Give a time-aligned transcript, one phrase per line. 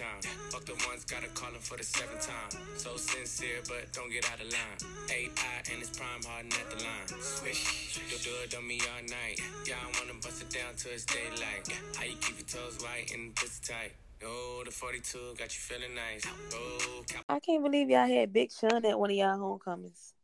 [0.00, 0.22] time.
[0.48, 2.50] Fuck the ones gotta call him for the seventh time.
[2.76, 4.80] So sincere, but don't get out of line.
[5.12, 7.08] AI and it's prime hardin' at the line.
[7.20, 9.36] Swish, you'll do it on me all night.
[9.68, 11.68] Yeah, I wanna bust it down till it's daylight.
[11.96, 13.92] How you keep your toes white and pussy tight?
[14.24, 16.24] Oh, the 42 got you feeling nice.
[16.54, 20.14] Oh, I can't believe y'all had Big Sean at one of y'all homecomings.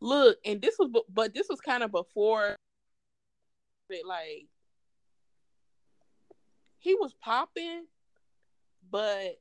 [0.00, 2.56] Look, and this was, but this was kind of before
[3.90, 4.46] it, like,
[6.78, 7.84] he was popping,
[8.90, 9.38] but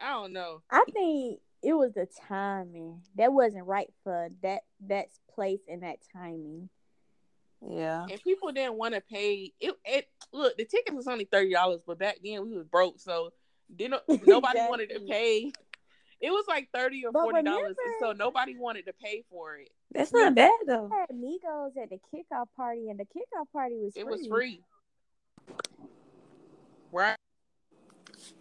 [0.00, 0.62] I don't know.
[0.70, 5.98] I think it was the timing that wasn't right for that that place and that
[6.12, 6.68] timing.
[7.64, 8.06] Yeah.
[8.10, 10.08] And people didn't want to pay it, it.
[10.32, 13.32] Look, the ticket was only thirty dollars, but back then we was broke, so
[13.74, 14.68] didn't nobody Exactly.
[14.68, 15.52] wanted to pay.
[16.20, 19.70] It was like thirty or But forty dollars, so nobody wanted to pay for it.
[19.92, 20.90] That's not bad though.
[20.92, 24.10] I had Migos at the kickoff party, and the kickoff party was It free.
[24.10, 24.60] was free.
[26.90, 27.16] Right.
[28.08, 28.32] It's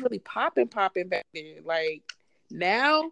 [0.00, 1.62] really popping, popping back then.
[1.64, 2.02] Like
[2.50, 3.10] now,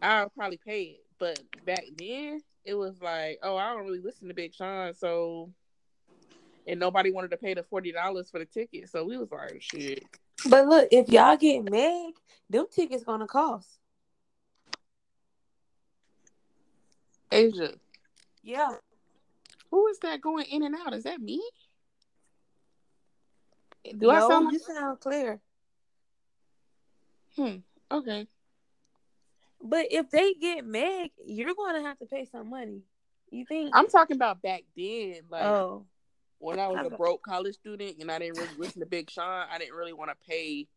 [0.00, 4.28] I'll probably pay it, but back then it was like, oh, I don't really listen
[4.28, 5.50] to Big Sean, so
[6.66, 9.60] and nobody wanted to pay the forty dollars for the ticket, so we was like,
[9.62, 10.04] shit.
[10.48, 12.14] But look, if y'all get Meg,
[12.50, 13.78] them tickets gonna cost.
[17.30, 17.74] Asia,
[18.42, 18.76] Yeah.
[19.70, 20.94] who is that going in and out?
[20.94, 21.42] Is that me?
[23.96, 25.40] Do I sound like you sound clear.
[27.38, 27.56] Hmm?
[27.90, 28.26] Okay.
[29.62, 32.82] But if they get Meg, you're gonna have to pay some money.
[33.30, 33.70] You think?
[33.74, 35.86] I'm talking about back then, like oh,
[36.38, 39.46] when I was a broke college student and I didn't really listen to Big Sean.
[39.50, 40.68] I didn't really want to pay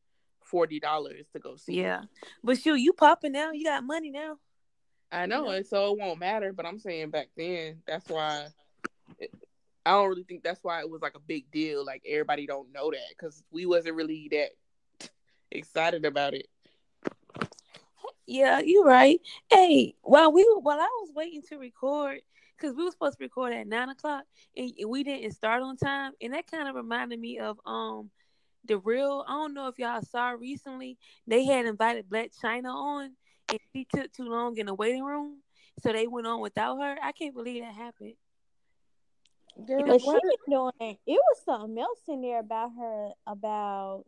[0.44, 1.80] forty dollars to go see.
[1.80, 1.86] him.
[1.86, 2.02] yeah.
[2.44, 3.52] But shoot, you popping now.
[3.52, 4.38] You got money now.
[5.12, 5.58] I know, Yeah.
[5.58, 6.52] and so it won't matter.
[6.54, 8.48] But I'm saying back then, that's why.
[9.20, 9.32] It,
[9.86, 11.86] I don't really think that's why it was like a big deal.
[11.86, 14.50] Like everybody don't know that because we wasn't really that
[15.52, 16.48] excited about it.
[18.28, 19.20] Yeah, you're right.
[19.50, 22.20] Hey, while we while I was waiting to record,
[22.58, 24.24] because we were supposed to record at nine o'clock
[24.56, 28.10] and we didn't start on time, and that kind of reminded me of um
[28.66, 29.26] the real.
[29.28, 30.98] I don't know if y'all saw recently
[31.28, 33.12] they had invited Blac Chyna on,
[33.50, 35.42] and she took too long in the waiting room,
[35.82, 36.98] so they went on without her.
[37.02, 38.14] I can't believe that happened.
[39.68, 40.24] Girl, But she what?
[40.24, 44.06] was doing it was something else in there about her about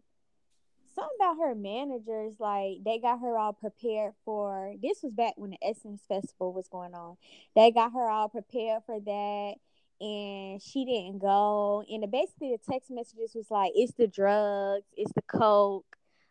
[0.94, 5.52] something about her managers like they got her all prepared for this was back when
[5.52, 7.18] the Essence Festival was going on.
[7.56, 9.54] They got her all prepared for that
[10.02, 11.84] and she didn't go.
[11.90, 15.86] And basically the text messages was like it's the drugs, it's the coke.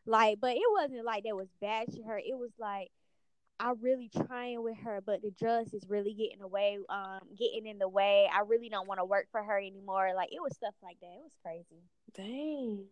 [0.05, 2.19] Like, but it wasn't like they was bashing her.
[2.19, 2.91] It was like
[3.61, 7.79] I'm really trying with her, but the drugs is really getting away, um, getting in
[7.79, 8.29] the way.
[8.33, 10.13] I really don't want to work for her anymore.
[10.17, 11.07] Like it was stuff like that.
[11.07, 11.83] It was crazy.
[12.15, 12.87] Dang,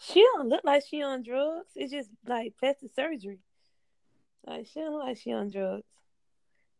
[0.00, 1.68] she don't look like she on drugs.
[1.76, 3.38] It's just like plastic surgery.
[4.46, 5.84] Like she don't look like she on drugs.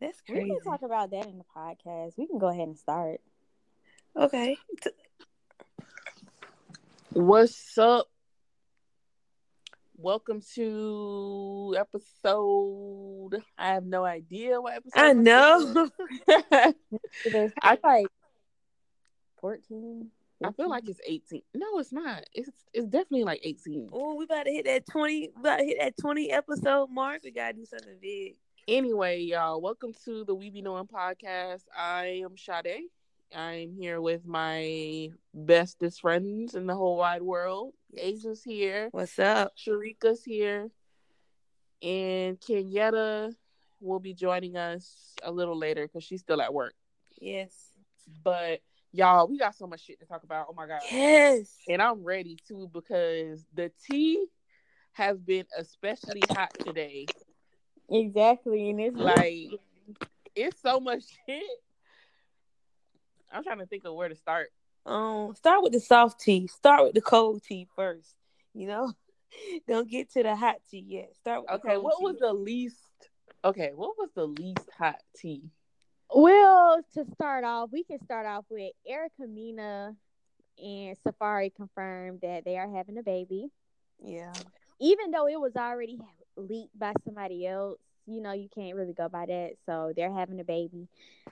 [0.01, 0.45] That's crazy.
[0.45, 2.13] We can talk about that in the podcast.
[2.17, 3.21] We can go ahead and start.
[4.17, 4.57] Okay.
[7.13, 8.09] What's up?
[9.99, 13.43] Welcome to episode.
[13.59, 14.99] I have no idea what episode.
[14.99, 15.91] I know.
[17.63, 18.07] I- like
[19.43, 20.11] 14.
[20.43, 20.91] I feel like mm-hmm.
[20.91, 21.43] it's 18.
[21.55, 22.25] No, it's not.
[22.33, 23.91] It's it's definitely like 18.
[23.93, 25.31] oh, we about to hit that twenty.
[25.35, 27.23] We about to hit that twenty episode mark.
[27.25, 28.37] We gotta do something big.
[28.67, 31.65] Anyway, y'all, welcome to the We Be Knowing podcast.
[31.77, 32.85] I am Sade.
[33.35, 37.75] I'm here with my bestest friends in the whole wide world.
[37.97, 38.89] Asia's here.
[38.93, 39.53] What's up?
[39.57, 40.71] Sharika's here.
[41.83, 43.35] And Kenyatta
[43.81, 46.75] will be joining us a little later because she's still at work.
[47.21, 47.53] Yes.
[48.25, 48.61] But
[48.93, 50.47] y'all, we got so much shit to talk about.
[50.49, 50.81] Oh my god.
[50.91, 51.55] Yes.
[51.69, 54.25] And I'm ready too because the tea
[54.93, 57.07] has been especially hot today.
[57.89, 58.71] Exactly.
[58.71, 59.51] And it's Like
[60.35, 61.43] it's so much shit.
[63.33, 64.49] I'm trying to think of where to start.
[64.87, 66.47] Um, start with the soft tea.
[66.49, 68.15] Start with the cold tea first.
[68.55, 68.93] You know,
[69.69, 71.15] don't get to the hot tea yet.
[71.21, 72.05] Start with the Okay, what tea.
[72.05, 72.77] was the least
[73.45, 75.45] okay, what was the least hot tea?
[76.15, 79.95] Well, to start off, we can start off with Erica Mena
[80.59, 83.49] and Safaree confirmed that they are having a baby.
[84.03, 84.33] Yeah.
[84.81, 85.99] Even though it was already
[86.37, 89.53] leaked by somebody else, you know, you can't really go by that.
[89.67, 90.89] So they're having a baby.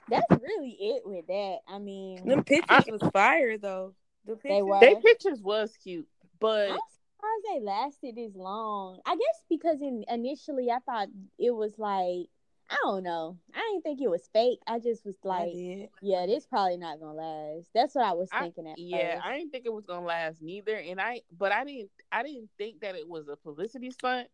[0.09, 1.57] That's really it with that.
[1.67, 3.93] I mean, Them pictures was fire though.
[4.25, 4.51] The pictures.
[4.51, 4.79] They were.
[4.79, 6.07] They pictures was cute,
[6.39, 8.99] but I'm surprised they lasted this long.
[9.05, 12.27] I guess because in initially I thought it was like
[12.69, 13.37] I don't know.
[13.53, 14.59] I didn't think it was fake.
[14.67, 15.53] I just was like,
[16.01, 17.67] yeah, this probably not gonna last.
[17.73, 19.25] That's what I was I- thinking at Yeah, first.
[19.25, 22.49] I didn't think it was gonna last neither, and I but I didn't I didn't
[22.57, 24.27] think that it was a publicity stunt,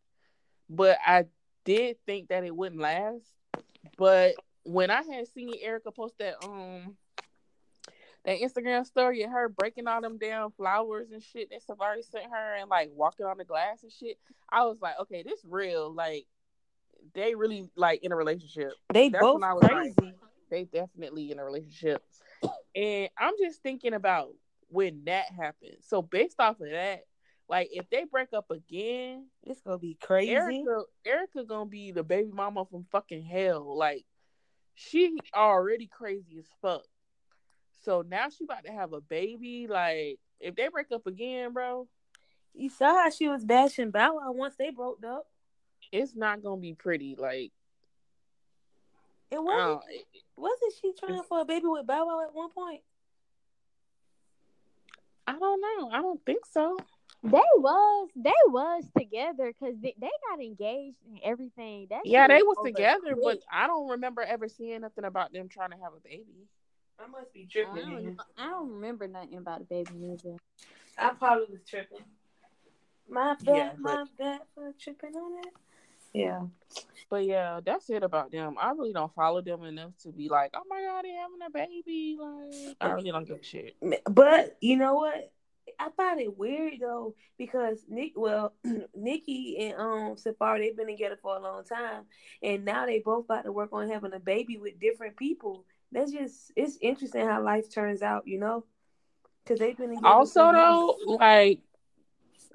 [0.70, 1.26] but I
[1.64, 3.26] did think that it wouldn't last.
[3.98, 6.98] But when I had seen Erica post that um
[8.26, 12.26] that Instagram story of her breaking all them damn flowers and shit that Safaree sent
[12.32, 14.18] her and like walking on the glass and shit,
[14.50, 15.94] I was like, okay, this real.
[15.94, 16.26] Like
[17.14, 18.74] they really like in a relationship.
[18.94, 20.14] They That's both was like- crazy.
[20.50, 22.04] They definitely in a relationship.
[22.76, 24.30] And I'm just thinking about
[24.70, 25.86] when that happens.
[25.88, 27.02] So based off of that,
[27.50, 30.32] like if they break up again, it's gonna be crazy.
[30.34, 33.76] Erica Erica gonna be the baby mama from fucking hell.
[33.78, 34.06] Like
[34.76, 36.84] she already crazy as fuck.
[37.82, 39.68] So now she about to have a baby.
[39.68, 41.88] Like if they break up again, bro,
[42.54, 45.26] You saw how she was bashing Bow Wow once they broke up.
[46.02, 47.16] It's not gonna be pretty.
[47.18, 47.52] Like
[49.32, 49.82] It wasn't.
[50.38, 52.82] Wasn't she trying for a baby with Bow Wow at one point?
[55.28, 55.90] I don't know.
[55.92, 56.78] I don't think so.
[57.24, 61.88] They was they was together because they, they got engaged and everything.
[61.90, 63.24] That Yeah, they was over together, quick.
[63.24, 66.48] but I don't remember ever seeing nothing about them trying to have a baby.
[67.00, 67.76] I must be I tripping.
[67.92, 68.18] don't, then.
[68.38, 70.36] I don't remember nothing about a baby either.
[71.00, 72.06] I probably was tripping.
[73.10, 75.54] My bad, Yeah, but- my bad for tripping on it.
[76.16, 76.42] Yeah.
[77.10, 78.56] But yeah, that's it about them.
[78.60, 81.50] I really don't follow them enough to be like, oh my god, they're having a
[81.50, 82.18] baby.
[82.20, 83.76] Like, I really don't give a shit.
[84.10, 85.32] But you know what?
[85.80, 88.54] I find it weird though because Nick, well,
[88.96, 92.04] Nikki and um Safaree they've been together for a long time,
[92.42, 95.66] and now they both about to work on having a baby with different people.
[95.92, 98.66] That's just it's interesting how life turns out, you know.
[99.44, 101.62] Because they've been together Also, though, like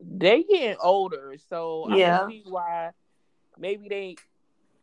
[0.00, 2.24] they getting older, so Yeah.
[2.24, 2.90] I see why
[3.60, 4.16] maybe they.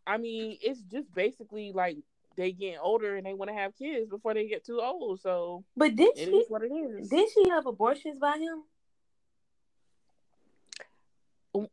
[0.06, 1.98] I mean, it's just basically like
[2.38, 5.20] they getting older and they want to have kids before they get too old.
[5.20, 7.10] So But did it she is what it is.
[7.10, 8.64] did she have abortions by him?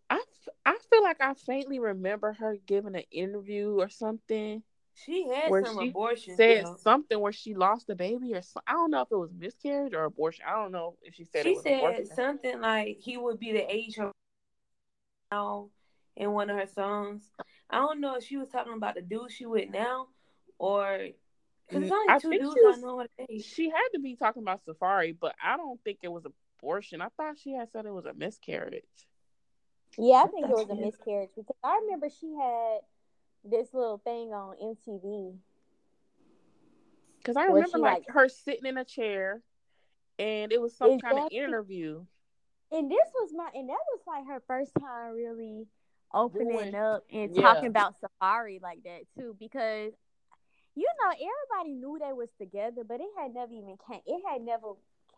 [0.09, 0.21] I,
[0.65, 4.63] I feel like I faintly remember her giving an interview or something.
[4.95, 6.37] She had Where some she abortions.
[6.37, 9.31] said something where she lost the baby or so, I don't know if it was
[9.37, 10.45] miscarriage or abortion.
[10.49, 12.07] I don't know if she said it she said abortion.
[12.07, 14.13] something like he would be the age of
[15.33, 15.69] now
[16.17, 17.31] in one of her songs.
[17.71, 20.09] I don't know if she was talking about the dude she with now
[20.59, 21.09] or
[21.69, 23.45] because Mm, only I two dudes she was- I know her age.
[23.45, 26.25] She had to be talking about Safaree, but I don't think it was
[26.61, 27.01] abortion.
[27.01, 29.09] I thought she had said it was a miscarriage.
[29.97, 32.81] Yeah, I think it was a miscarriage because I remember she had
[33.45, 35.39] this little thing on MTV.
[37.19, 39.43] Because I remember like, like- her sitting in a chair
[40.19, 42.05] and it was some kind of interview.
[42.71, 45.67] And this was my and that was like her first time really
[46.15, 47.43] opening Doing- up and yeah.
[47.43, 49.93] talking about Safaree like that too because
[50.77, 54.43] you know everybody knew they was together but it had never even came it had
[54.43, 54.69] never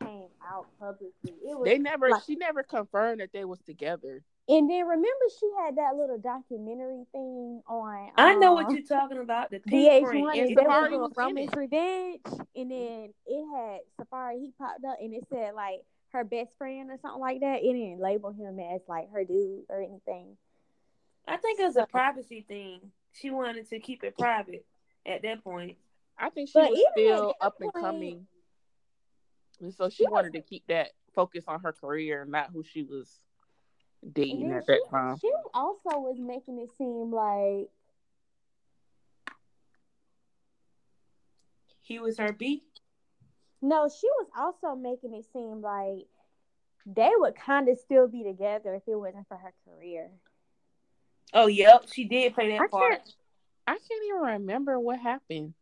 [0.02, 1.10] came out publicly.
[1.24, 4.22] It was They never like- she never confirmed that they was together.
[4.48, 8.84] and then remember she had that little documentary thing on I know what um, you're
[8.86, 9.50] talking about.
[9.50, 10.04] The pink.
[10.04, 11.56] VH1 and and there was Safaree was in Romance it.
[11.58, 12.20] Revenge,
[12.54, 14.40] and then it had Safaree.
[14.40, 15.80] He popped up, and it said like
[16.12, 17.60] her best friend or something like that.
[17.62, 20.36] It didn't label him as like her dude or anything.
[21.26, 22.80] I think it was a privacy thing.
[23.12, 24.64] She wanted to keep it private
[25.04, 25.76] at that point.
[26.18, 28.26] I think she But was still up and coming.
[29.60, 32.82] And so she She wanted to keep that focus on her career, not who she
[32.82, 33.20] was
[34.12, 35.18] dating then at that she, time.
[35.18, 37.70] she also was making it seem like
[41.80, 42.64] He was her B.
[43.62, 46.06] no, she was also making it seem like
[46.84, 50.10] they would kind of still be together if it wasn't for her career.
[51.34, 51.86] Oh, yep.
[51.92, 52.90] She did play that I part.
[52.92, 53.14] can't
[53.68, 55.54] I can't even remember what happened.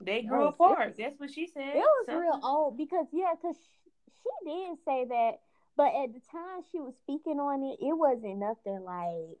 [0.00, 0.96] They grew was- apart.
[0.98, 1.76] That's what she said.
[1.76, 3.90] It was Something- real old because yeah, because she,
[4.22, 5.40] she did say that,
[5.76, 9.38] but at the time she was speaking on it, it wasn't nothing like.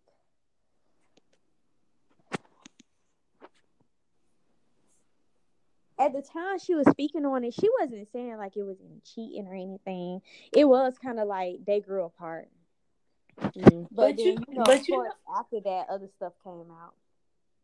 [5.98, 9.46] At the time she was speaking on it, she wasn't saying like it was cheating
[9.48, 10.20] or anything.
[10.52, 12.48] It was kind of like they grew apart.
[13.40, 13.88] Mhm.
[13.90, 16.70] But, But then, you- you, know, but of you course, after that, other stuff came
[16.70, 16.94] out.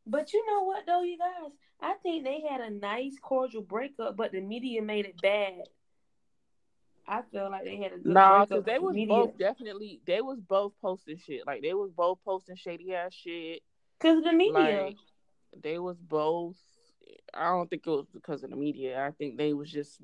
[0.06, 1.50] But you know what though, you guys?
[1.80, 5.62] I think they had a nice cordial breakup, but the media made it bad.
[7.06, 9.38] I feel like they had a good Nah, because they but the was media, both
[9.38, 11.46] definitely they was both posting shit.
[11.46, 13.62] Like they was both posting shady ass shit.
[13.98, 14.84] because the media.
[14.86, 14.96] Like
[15.62, 16.56] they was both.
[17.32, 19.04] I don't think it was because of the media.
[19.04, 20.00] I think they was just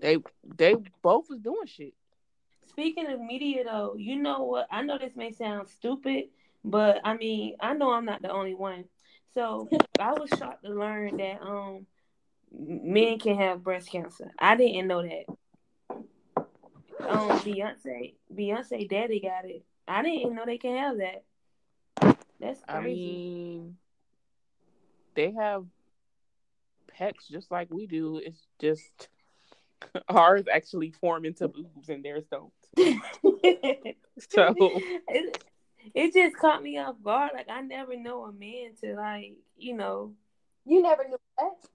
[0.00, 0.18] they
[0.56, 1.94] they both was doing shit.
[2.68, 4.68] Speaking of media though, you know what?
[4.70, 6.24] I know this may sound stupid,
[6.64, 8.84] But I mean, I know I'm not the only one.
[9.34, 9.68] So
[10.00, 11.86] I was shocked to learn that um
[12.52, 14.30] men can have breast cancer.
[14.38, 15.24] I didn't know that.
[17.08, 19.64] Um, Beyonce, Beyonce daddy got it.
[19.86, 21.24] I didn't know they can have that.
[22.40, 22.68] That's crazy.
[22.68, 23.76] I mean,
[25.14, 25.64] they have
[26.98, 28.18] pecs just like we do.
[28.18, 29.08] It's just
[30.08, 32.52] ours actually form into boobs and theirs don't.
[32.76, 34.54] so
[35.08, 35.44] it,
[35.94, 37.32] it just caught me off guard.
[37.34, 40.12] Like I never know a man to like, you know,
[40.66, 41.68] You never knew that.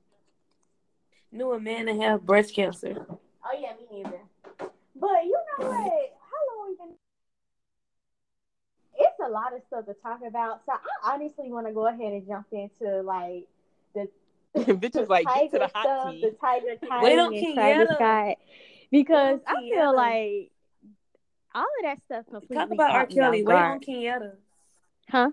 [1.32, 3.06] knew a man to have breast cancer.
[3.10, 4.20] Oh yeah, me neither.
[4.96, 5.76] But you know what?
[6.22, 6.96] How long we been?
[9.00, 10.62] It's a lot of stuff to talk about.
[10.66, 13.48] So I honestly want to go ahead and jump into like
[13.96, 14.08] the
[14.56, 16.22] bitches like get to the hot stuff, tea.
[16.22, 18.38] the Tyga Wait on Kylie and Travis Scott,
[18.92, 19.74] because Wait on I Kenyatta.
[19.74, 20.52] feel like
[21.56, 23.06] all of that stuff completely Talk about R.
[23.06, 23.44] caught me off Kelly.
[23.44, 23.82] Wait on guard.
[23.84, 24.32] Kenyatta.
[25.10, 25.30] huh?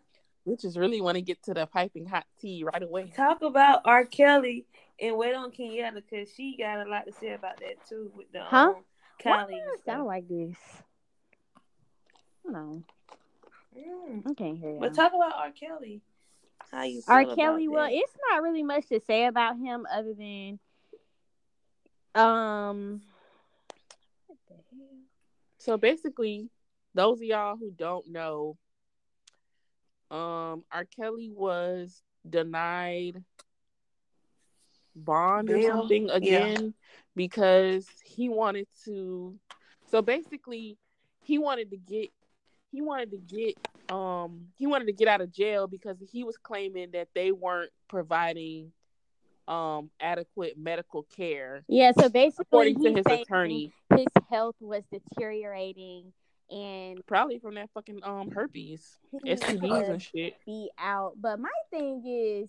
[0.49, 3.13] Bitches really want to get to the piping hot tea right away.
[3.17, 4.05] Talk about R.
[4.05, 4.65] Kelly
[5.01, 8.31] and wait on Kenyatta because she got a lot to say about that too with
[8.33, 8.71] the Huh?
[8.71, 8.75] um,
[9.23, 9.49] Why Kylie.
[9.49, 9.85] do and I stuff.
[9.85, 10.57] sound like this?
[12.45, 12.83] No,
[13.77, 14.23] Mm.
[14.29, 14.81] I can't hear you.
[14.81, 15.53] But talk about R.
[15.53, 16.01] Kelly.
[16.73, 17.21] How you feel R.
[17.23, 17.93] about Kelly, well, that.
[17.95, 20.59] it's not really much to say about him other than
[22.15, 22.25] um what
[22.61, 23.01] the hell?
[25.61, 26.51] So basically,
[26.95, 28.59] those of y'all who don't know,
[30.11, 30.85] um, R.
[30.85, 33.25] Kelly was denied
[34.97, 36.47] bond or something Yeah.
[36.51, 36.75] again
[37.17, 39.39] because he wanted to.
[39.87, 40.79] So basically,
[41.23, 42.11] he wanted to get
[42.73, 43.57] he wanted to get
[43.95, 47.73] um he wanted to get out of jail because he was claiming that they weren't
[47.89, 48.73] providing
[49.51, 56.13] um adequate medical care Yeah, so basically according to his attorney his health was deteriorating
[56.51, 61.13] and probably from that fucking um herpes STDs and shit be out.
[61.21, 62.49] But my thing is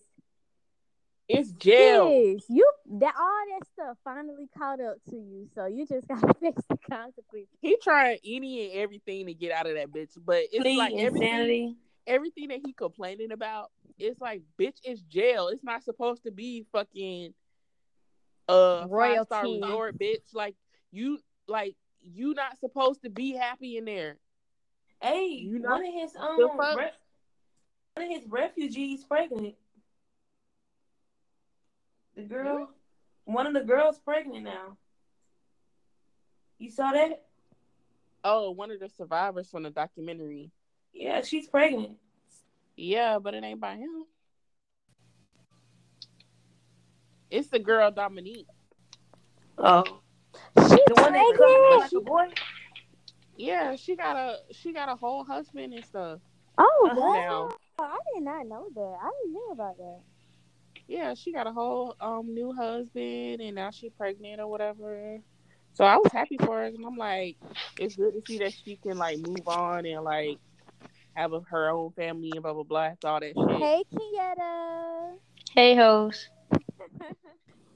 [1.27, 5.85] it's jail Yes, you that all that stuff finally caught up to you, so you
[5.85, 7.47] just gotta face the consequences.
[7.61, 10.93] he trying any and everything to get out of that bitch but it's Plea, like
[10.93, 11.75] everything insanity.
[12.07, 16.65] everything that he complaining about it's like bitch it's jail it's not supposed to be
[16.71, 17.33] fucking
[18.49, 19.61] uh five star Royalty.
[19.61, 20.55] resort bitch like
[20.91, 24.17] you like you not supposed to be happy in there
[25.01, 26.77] Hey, You know- one of his The um, fuck?
[26.77, 26.91] re-
[27.95, 29.55] one of his refugees pregnant.
[32.15, 32.69] The girl,
[33.25, 34.77] one of the girls pregnant now.
[36.59, 37.25] You saw that?
[38.23, 40.51] oh one of the survivors from the documentary
[40.93, 41.97] Yeah, she's pregnant.
[42.75, 44.05] Yeah but it ain't by him
[47.29, 48.47] it's the girl dominique
[49.57, 50.01] Oh,
[50.57, 51.79] She's the one that comes pregnant.
[51.81, 52.27] like a boy.
[53.37, 56.19] yeah she got a she got a whole husband and stuff
[56.57, 56.99] Oh, Uh-huh.
[56.99, 57.13] wow.
[57.13, 57.49] now
[57.79, 58.97] I did not know that.
[59.01, 60.01] I didn't know about that.
[60.87, 65.17] yeah, she got a whole um new husband and now she pregnant or whatever.
[65.73, 67.37] So I was happy for her and I'm like,
[67.77, 70.39] it's good to see that she can like move on and like
[71.13, 72.91] have a, her own family and blah blah blah.
[73.05, 73.57] All that shit.
[73.61, 75.13] Hey, Kenyatta.
[75.53, 76.29] Hey, hoes.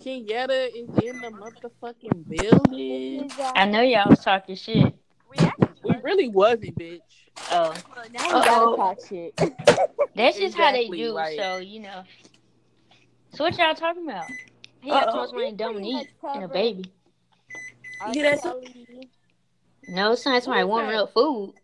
[0.03, 3.29] Kenyatta is in the motherfucking building.
[3.55, 4.93] I know y'all was talking shit.
[5.29, 5.37] We
[5.83, 6.99] We really wasn't, bitch.
[7.51, 8.75] Oh, well, now we gotta Uh-oh.
[8.75, 9.35] talk shit.
[10.15, 11.09] that's just how they do.
[11.11, 12.03] like- So you know.
[13.33, 14.25] So what y'all talking about?
[14.81, 15.11] He got Uh-oh.
[15.11, 16.93] so much money, We pretty Dominique, and a baby.
[18.01, 18.13] R.
[18.13, 19.09] You that's- Kelly,
[19.89, 21.03] No, it's not somebody What is warming that?
[21.03, 21.55] up food.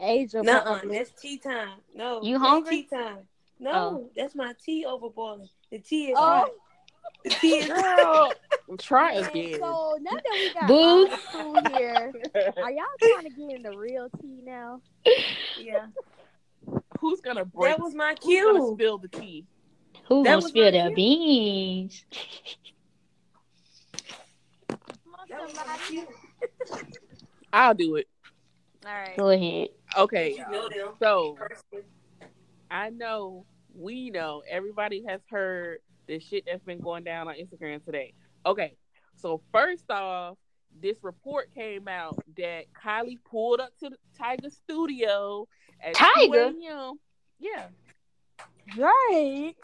[0.00, 1.78] Age of Nuh-uh, that's tea time.
[1.94, 2.82] No, You that's hungry?
[2.82, 3.18] Tea time.
[3.60, 4.10] No, Oh.
[4.16, 5.48] that's my tea over boiling.
[5.70, 6.50] The tea is Oh, hot.
[7.24, 8.32] The tea is Girl,
[8.78, 9.60] try man, again.
[9.60, 11.06] so now that we got Boo.
[11.06, 12.12] honest food here,
[12.62, 14.80] are y'all trying to get into real tea now?
[15.56, 15.86] Yeah,
[16.98, 17.76] Who's gonna break?
[17.76, 18.74] that was my Who's gonna cue.
[18.74, 19.46] spill the tea?
[20.08, 20.96] Who That gonna was spill their cue.
[20.96, 22.04] beans?
[25.28, 26.06] That was my cue.
[27.52, 28.08] I'll do it.
[28.86, 29.16] All right.
[29.16, 29.68] Go ahead.
[29.96, 30.32] Okay.
[30.32, 30.94] You know them.
[31.00, 31.36] So.
[32.70, 37.84] I know, we know, everybody has heard the shit that's been going down on Instagram
[37.84, 38.14] today.
[38.44, 38.76] Okay,
[39.16, 40.36] so first off,
[40.82, 45.46] this report came out that Kylie pulled up to the Tyga Studio
[45.80, 46.48] at 2 Tyga?
[46.48, 46.98] a.m.
[47.38, 47.66] Yeah,
[48.68, 49.56] Drake.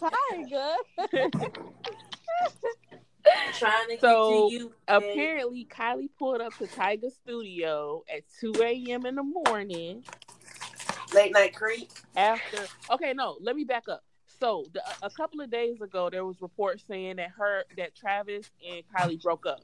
[0.00, 0.76] Tyga.
[3.58, 4.72] Trying to So, get you.
[4.88, 9.06] apparently Kylie pulled up to Tyga Studio at 2 a.m.
[9.06, 10.04] in the morning
[11.14, 11.90] late night creep.
[12.16, 14.02] after okay no let me back up
[14.40, 18.50] so the, a couple of days ago there was reports saying that her that travis
[18.66, 19.60] and kylie broke up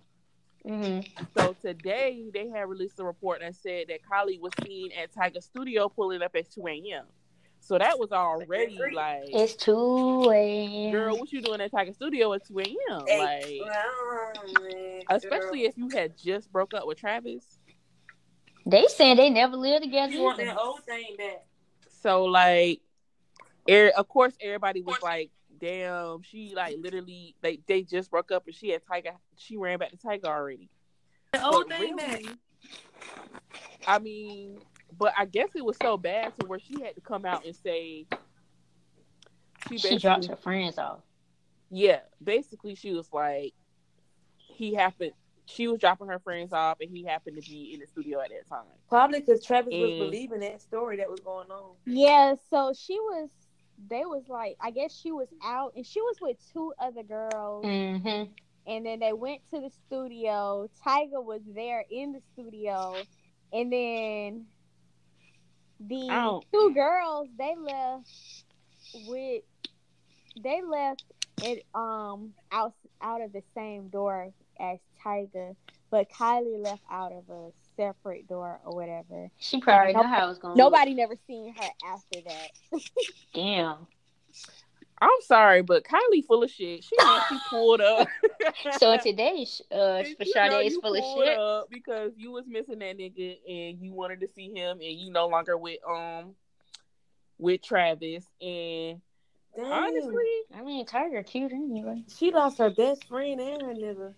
[0.67, 1.01] hmm
[1.37, 5.43] So today they had released a report that said that Kylie was seen at Tyga
[5.43, 7.05] Studio pulling up at 2 a.m.
[7.61, 10.93] So that was already like, It's two a.m.
[10.93, 13.05] girl, what you doing at Tyga Studio at 2 a.m.?
[13.19, 13.61] Like,
[15.09, 17.59] especially if you had just broke up with Travis.
[18.65, 20.13] They saying they never lived together.
[20.13, 21.45] You want that old thing back.
[22.03, 22.81] So like,
[23.69, 28.47] er, of course, everybody was like, "Damn, she like literally they they just broke up
[28.47, 29.13] and she had Tyga.
[29.37, 30.69] She ran back to Tyga already."
[31.33, 32.35] The old But thing really, back.
[33.87, 34.59] I mean,
[34.99, 37.57] but I guess it was so bad to where she had to come out and
[37.57, 38.07] say
[39.69, 41.01] she She basically, dropped her friends off.
[41.71, 43.55] yeah, basically she was like,
[44.49, 45.13] he happened.
[45.47, 48.31] She was dropping her friends off, and he happened to be in the studio at
[48.31, 48.65] that time.
[48.89, 51.77] Probably because Travis was believing that story that was going on.
[51.87, 53.31] Yeah, so she was.
[53.89, 57.65] They was like, I guess she was out, and she was with two other girls,
[57.65, 58.25] hmm
[58.67, 60.69] and then they went to the studio.
[60.87, 63.07] Tyga was there in the studio,
[63.53, 64.47] and then
[65.81, 68.45] the two girls they left
[69.07, 69.43] with
[70.43, 71.03] they left
[71.43, 75.55] it um out out of the same door as Tyga,
[75.91, 79.31] but Kylie left out of a separate door or whatever.
[79.39, 80.03] She probably Nope.
[80.03, 80.57] know how it was going.
[80.57, 82.81] Nobody never seen her after that.
[83.35, 83.87] Damn.
[85.01, 86.83] I'm sorry, but Kylie full of shit.
[86.85, 88.09] She know she pulled up.
[88.79, 91.39] So in today's uh, And for you is full of shit.
[91.39, 95.11] up because you was missing that nigga and you wanted to see him and you
[95.13, 96.35] no longer with um
[97.39, 99.01] with Travis and
[99.57, 99.67] Damn.
[99.67, 100.25] honestly
[100.57, 102.03] I mean, Tyga cute anyway.
[102.17, 104.15] she lost her best friend and her nigga.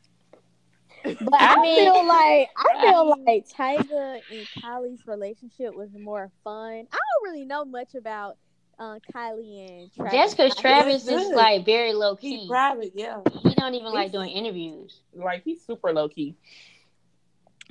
[1.05, 6.31] But I, I mean- feel like I feel like Tyga and Kylie's relationship was more
[6.45, 6.87] fun.
[6.93, 8.37] I don't really know much about
[8.81, 10.13] uh, Kylie and Travis.
[10.13, 11.37] That's because Travis is good.
[11.37, 12.49] like very low He key.
[12.49, 13.21] private, yeah.
[13.45, 15.03] He don't even like doing interviews.
[15.15, 16.37] like he's super low key.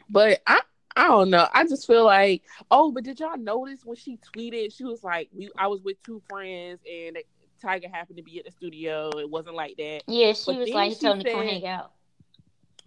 [0.10, 0.62] But I
[0.96, 1.48] I don't know.
[1.54, 4.76] I just feel like oh, but did y'all notice when she tweeted?
[4.76, 7.18] She was like, "We I was with two friends and
[7.64, 9.10] Tyga happened to be at the studio.
[9.18, 11.44] It wasn't like that." Yeah, she But was like, he she told him to come
[11.46, 11.92] hang out.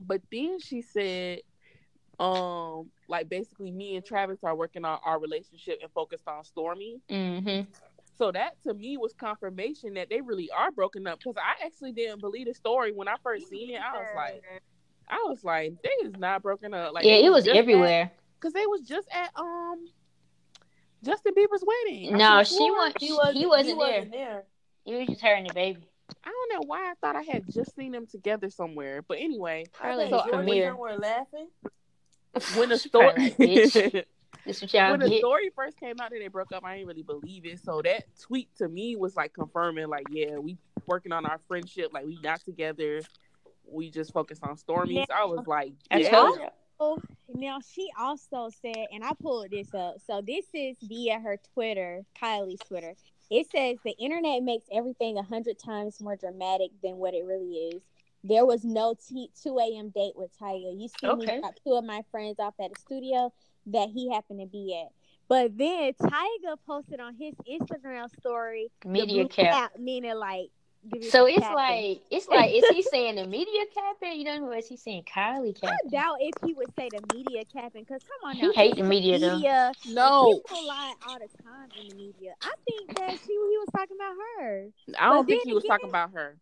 [0.01, 1.41] But then she said,
[2.19, 7.01] um, like basically me and Travis are working on our relationship and focused on Stormi.
[7.11, 7.71] Mm-hmm.
[8.18, 11.18] So that to me was confirmation that they really are broken up.
[11.18, 13.81] Because I actually didn't believe the story when I first seen it.
[13.81, 14.42] I was like,
[15.09, 16.92] I was like, they is not broken up.
[16.92, 18.12] Like yeah, it was everywhere.
[18.38, 19.87] Because they was just at um
[21.05, 22.14] Justin Bieber's wedding.
[22.14, 23.01] I No, could've she wasn't.
[23.01, 23.77] He He wasn't, wasn't, he there.
[23.77, 24.42] wasn't there.
[24.87, 25.88] It was just her and the baby.
[26.25, 29.03] I don't know why I thought I had just seen them together somewhere.
[29.03, 30.70] But anyway, Probably I So, bet Jordyn was premiere.
[30.70, 31.48] somewhere laughing.
[32.57, 34.05] when the story bitch,
[34.45, 35.19] this what y'all when the get.
[35.21, 37.61] story first came out that they broke up, I didn't really believe it.
[37.61, 41.93] So that tweet to me was like confirming, like, yeah, we working on our friendship,
[41.93, 43.01] like we not together.
[43.65, 45.07] We just focused on Stormi.
[45.07, 46.11] So I was like, yeah.
[46.11, 46.39] told.
[46.81, 46.99] Oh,
[47.33, 49.97] now she also said, and I pulled this up.
[50.05, 52.95] So this is via her Twitter, Kylie's Twitter.
[53.31, 57.55] It says the internet makes everything a hundred times more dramatic than what it really
[57.55, 57.83] is.
[58.25, 59.91] There was no t- 2 a.m.
[59.91, 60.79] date with Tyga.
[60.79, 61.35] You see Okay.
[61.37, 63.33] me drop two of my friends off at a studio
[63.66, 64.92] that he happened to be at.
[65.29, 69.72] But then Tyga posted on his Instagram story Media blue cap.
[69.79, 70.51] meaning like.
[71.11, 71.55] So it's caption.
[71.55, 74.18] like it's like is he saying the media capping?
[74.18, 77.44] You know, or is he saying Kylie I doubt if he would say the media
[77.53, 79.37] capping, because come on He now, hate the media, though.
[79.37, 82.35] media No, People lie all the time in the media.
[82.42, 84.66] I think that she he was talking about her.
[84.98, 86.37] I don't But think he was again- talking about her.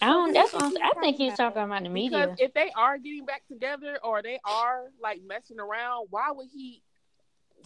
[0.00, 0.32] I don't.
[0.32, 2.18] That's what I'm, He's I think he's talking about the media.
[2.26, 6.48] Because if they are getting back together or they are like messing around, why would
[6.52, 6.82] he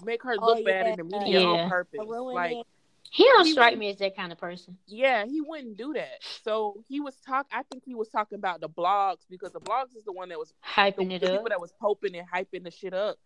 [0.05, 1.47] make her Oh, look bad in the media Yeah.
[1.47, 2.01] on purpose?
[2.07, 2.67] Like, it.
[3.11, 4.79] He don't He strike me as that kind of person.
[4.87, 6.23] yeah, he wouldn't do that.
[6.45, 7.47] So he was talk.
[7.53, 10.39] I think he was talking about the blogs because the blogs is the one that
[10.39, 11.49] was the, Hyping the it people up.
[11.51, 13.19] that was poping and hyping the shit up.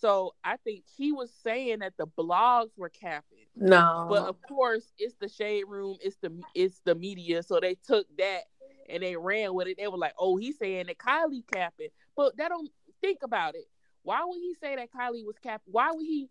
[0.00, 3.46] So I think he was saying that the blogs were capping.
[3.54, 4.06] No.
[4.08, 7.42] But of course, it's the shade room, it's the it's the media.
[7.42, 8.42] So they took that
[8.88, 9.76] and they ran with it.
[9.78, 13.68] They were like, "Oh, he's saying that Kylie capping," but that don't think about it.
[14.02, 15.72] Why would he say that Kylie was capping?
[15.72, 16.28] Why would he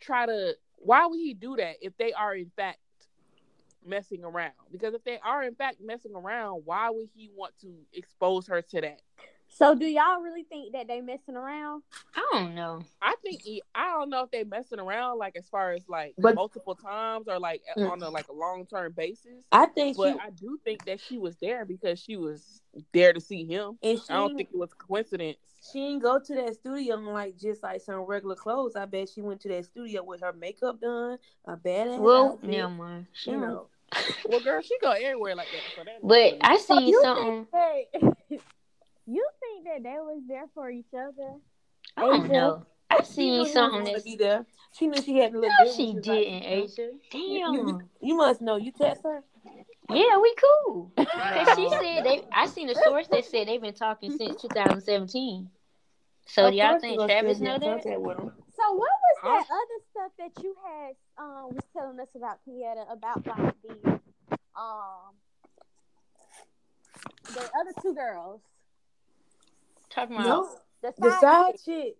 [0.00, 0.54] try to?
[0.78, 2.78] Why would he do that if they are in fact
[3.86, 4.52] messing around?
[4.72, 8.62] Because if they are in fact messing around, why would he want to expose her
[8.62, 9.00] to that?
[9.56, 11.84] So do y'all really think that they messing around?
[12.16, 12.82] I don't know.
[13.00, 13.40] I think
[13.72, 17.28] I don't know if they messing around like as far as like But- multiple times
[17.28, 17.88] or like Mm.
[17.88, 19.44] on a like a long term basis.
[19.52, 22.62] I think But she I do think that she was there because she was
[22.92, 23.78] there to see him.
[23.80, 25.38] and she I don't think it was a coincidence.
[25.72, 28.74] she didn't go to that studio in like just like some regular clothes.
[28.74, 32.50] I bet she went to that studio with her makeup done, a badass Well, outfit,
[32.50, 33.06] never mind.
[33.12, 33.68] She you don't- know.
[34.28, 35.76] Well, girl, she go everywhere like that.
[35.76, 37.46] So that But I So see you something.
[39.06, 41.38] think that- You think that they was there for each other?
[41.96, 42.32] I don't Asia?
[42.32, 42.66] know.
[42.90, 44.46] I She seen something that gonna be there.
[44.72, 45.74] She knew she had to look no, good.
[45.74, 46.90] she didn't, like, Asia.
[47.10, 47.22] Damn.
[47.54, 48.56] you, you must know.
[48.56, 49.22] You text her.
[49.90, 50.92] Yeah, we cool.
[50.96, 52.24] Cause she said they.
[52.32, 55.50] I seen a source that said they've been talking since 2017.
[56.26, 57.82] So Of do y'all think you gonna Travis still know that?
[57.82, 58.16] contact with.
[58.16, 59.28] So what was Huh?
[59.28, 64.00] that other stuff that you had um was telling us about Kieta about like the
[64.56, 65.14] um
[67.34, 68.40] the other two girls?
[69.94, 70.26] Talking about.
[70.26, 70.48] No,
[70.82, 71.64] The side, the side chick.
[71.64, 71.96] chick.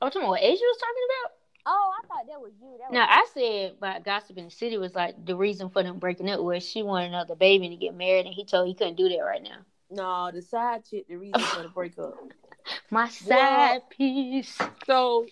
[0.00, 1.32] Oh, talking about what Asia was talking about?
[1.66, 2.78] Oh, I thought that was you.
[2.78, 5.82] That was No, I said about gossip in the city was like the reason for
[5.82, 8.68] them breaking up was she wanted another baby and to get married, and he told
[8.68, 9.58] he couldn't do that right now.
[9.90, 11.06] No, the side chick.
[11.08, 12.14] The reason for the breakup.
[12.90, 14.56] My side piece.
[14.86, 15.26] So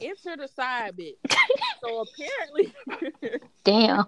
[0.00, 1.16] enter the side bitch.
[1.82, 4.06] so apparently, Damn,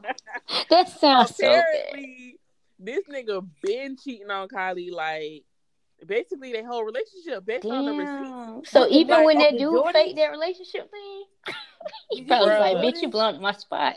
[0.71, 1.65] that sounds so bad.
[1.89, 2.39] apparently,
[2.79, 4.91] this nigga been cheating on Kylie.
[4.93, 5.45] Like
[6.07, 8.31] basically, their whole relationship based on the receipts.
[8.31, 8.65] Damn.
[8.65, 9.93] So the even fuck, when that the dude Jordans?
[9.93, 11.25] faked that relationship thing,
[12.11, 13.97] he probably was like, "Bitch, you blown my spot."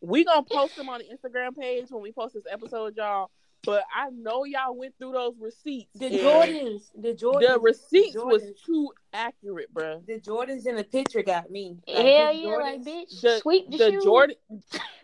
[0.00, 3.30] We gonna post them on the Instagram page when we post this episode, y'all.
[3.64, 5.98] But I know y'all went through those receipts.
[5.98, 6.82] The Jordans.
[6.96, 7.54] The Jordans.
[7.54, 10.06] The receipts the was too accurate, bruh.
[10.06, 11.78] The Jordans in the picture got me.
[11.88, 14.02] Like, Hell his yeah, like bitch, The, sweep the, the shoe.
[14.04, 14.36] Jordan.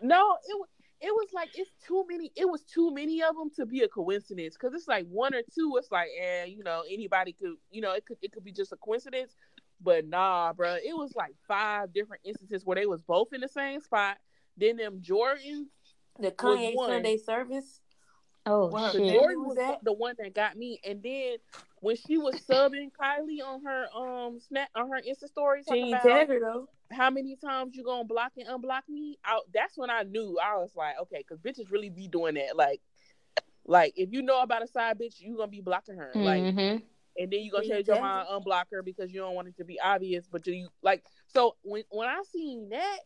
[0.01, 0.67] No, it was.
[1.03, 2.31] It was like it's too many.
[2.33, 4.55] It was too many of them to be a coincidence.
[4.55, 5.75] Cause it's like one or two.
[5.77, 8.71] It's like, eh, you know, anybody could, you know, it could, it could be just
[8.71, 9.35] a coincidence.
[9.81, 13.49] But nah, bruh, it was like five different instances where they was both in the
[13.49, 14.17] same spot.
[14.55, 15.67] Then them Jordans,
[16.19, 16.73] The Kanye.
[16.73, 17.81] Sunday service.
[18.45, 19.07] Oh Wow, the Shit.
[19.07, 19.15] shit!
[19.15, 19.83] Jordan was was that?
[19.83, 20.79] the one that got me.
[20.85, 21.37] And then
[21.79, 25.83] when she was subbing Kylie on her um snap on her Insta stories, She talking
[25.83, 26.67] ain't about her though.
[26.91, 29.17] how many times you gonna block and unblock me?
[29.23, 32.55] I, that's when I knew I was like, okay, because bitches really be doing that.
[32.55, 32.81] Like,
[33.65, 36.11] like if you know about a side bitch, you gonna be blocking her.
[36.15, 36.81] Like, Mhm.
[37.17, 39.63] and then you gonna change your mind, unblock her because you don't want it to
[39.65, 40.27] be obvious.
[40.27, 42.97] But do you like, so when when I seen that,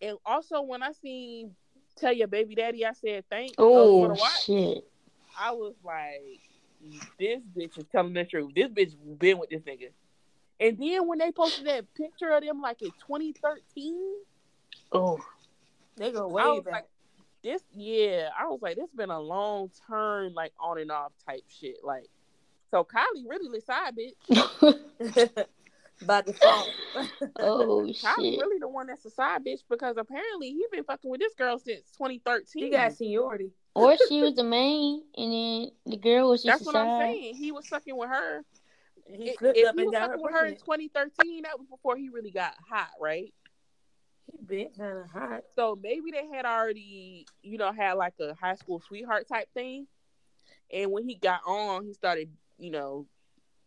[0.00, 1.56] and also when I seen
[1.96, 3.54] tell your baby daddy, I said thanks.
[3.58, 4.44] Oh for the oh, watch.
[4.44, 4.84] shit!
[5.38, 6.40] I was like,
[7.18, 8.52] this bitch is telling the truth.
[8.54, 9.90] This bitch been with this nigga.
[10.58, 13.94] And then when they posted that picture of them like in 2013,
[14.92, 15.18] Oh,
[15.96, 16.72] They go I way back.
[16.72, 16.86] like,
[17.42, 21.42] this yeah, I was like, this been a long term, like on and off type
[21.48, 21.76] shit.
[21.84, 22.06] Like,
[22.70, 25.46] so Kylie really the side bitch.
[26.02, 26.68] By default.
[27.40, 28.40] oh Kylie's shit!
[28.40, 31.58] really the one that's a side bitch because apparently he been fucking with this girl
[31.58, 32.64] since 2013.
[32.64, 33.50] He got seniority.
[33.74, 37.00] Or she was the main, and then the girl was just That's a what I'm
[37.00, 37.12] side.
[37.12, 37.34] saying.
[37.36, 38.44] He was sucking with her.
[39.08, 41.42] He If, flipped if up he and was got her fucking with her in 2013,
[41.44, 43.32] that was before he really got hot, right?
[44.32, 45.42] He been kind of hot.
[45.54, 49.86] So maybe they had already, you know, had like a high school sweetheart type thing.
[50.72, 52.28] And when he got on, he started,
[52.58, 53.06] you know,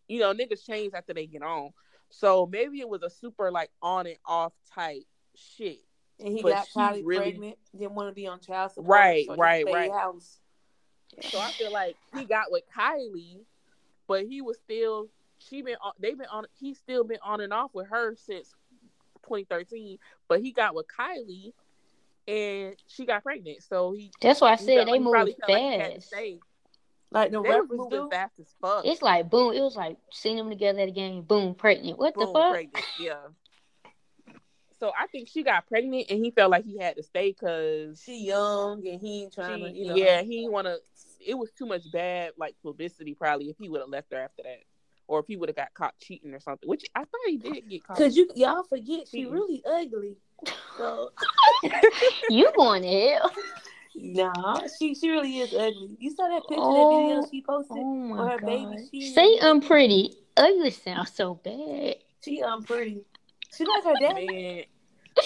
[0.06, 1.70] you know, niggas change after they get on.
[2.10, 5.78] So maybe it was a super like on and off type shit.
[6.18, 7.58] And he But got she Kylie really- pregnant.
[7.76, 8.88] Didn't want to be on child support.
[8.88, 9.90] Right, so right, right.
[9.90, 10.38] House.
[11.22, 13.40] So I feel like he got with Kylie,
[14.06, 17.52] but he was still she been on they've been on he's still been on and
[17.52, 18.54] off with her since
[19.24, 19.98] 2013.
[20.28, 21.52] But he got with Kylie
[22.28, 23.62] and she got pregnant.
[23.62, 26.40] So he That's why I said they like- he probably moved felt like
[27.12, 28.08] Like no They was rappers moving do.
[28.10, 28.84] fast as fuck.
[28.86, 29.52] It's like boom.
[29.52, 31.22] It was like seeing them together at a game.
[31.22, 31.98] Boom, pregnant.
[31.98, 32.50] What the fuck?
[32.52, 32.84] pregnant.
[32.98, 33.16] Yeah.
[34.78, 38.00] So I think she got pregnant and he felt like he had to stay because
[38.02, 39.94] She young and he ain't trying to, you know.
[39.94, 40.78] yeah, he want to.
[41.24, 44.42] It was too much bad like publicity probably if he would have left her after
[44.44, 44.60] that,
[45.06, 46.66] or if he would have got caught cheating or something.
[46.68, 47.98] Which I thought he did get caught.
[47.98, 49.32] Cause you y'all forget she Mhm.
[49.32, 50.16] really ugly.
[50.78, 51.10] So
[52.30, 53.32] You going to hell?
[53.94, 55.96] nah, she she really is ugly.
[55.98, 57.76] You saw that picture, Oh, that video she posted.
[57.78, 58.46] Oh my Or her god.
[58.46, 60.14] baby, she- Say I'm pretty.
[60.36, 61.96] Ugly sounds so bad.
[62.24, 63.02] She um pretty.
[63.56, 64.26] She like her daddy.
[64.26, 64.64] Man,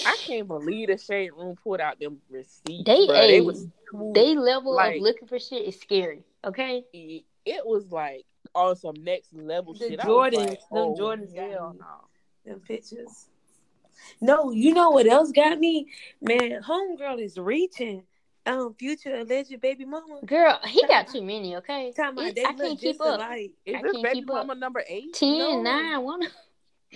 [0.06, 2.84] I can't believe the shade room pulled out them receipts.
[2.84, 3.28] They- bruh.
[3.28, 6.22] they was too, They level Like- of looking for shit is scary.
[6.44, 6.84] Okay.
[6.92, 8.24] it, it was like
[8.54, 10.00] on some next level The shit.
[10.04, 12.50] I was Jordans, like, them oh, Jordans got hell no.
[12.50, 13.26] Them pictures.
[14.20, 15.86] No, you know what else got me?
[16.20, 18.02] Man, homegirl is reaching.
[18.46, 20.20] Um, future alleged baby mama.
[20.26, 21.92] Girl, he got too many, okay?
[21.96, 23.18] Talking It- I can't keep just up.
[23.18, 23.52] alike.
[23.64, 24.46] Is I this baby keep up.
[24.46, 25.14] mama number eight?
[25.14, 25.62] 10, No.
[25.62, 26.20] 9, one.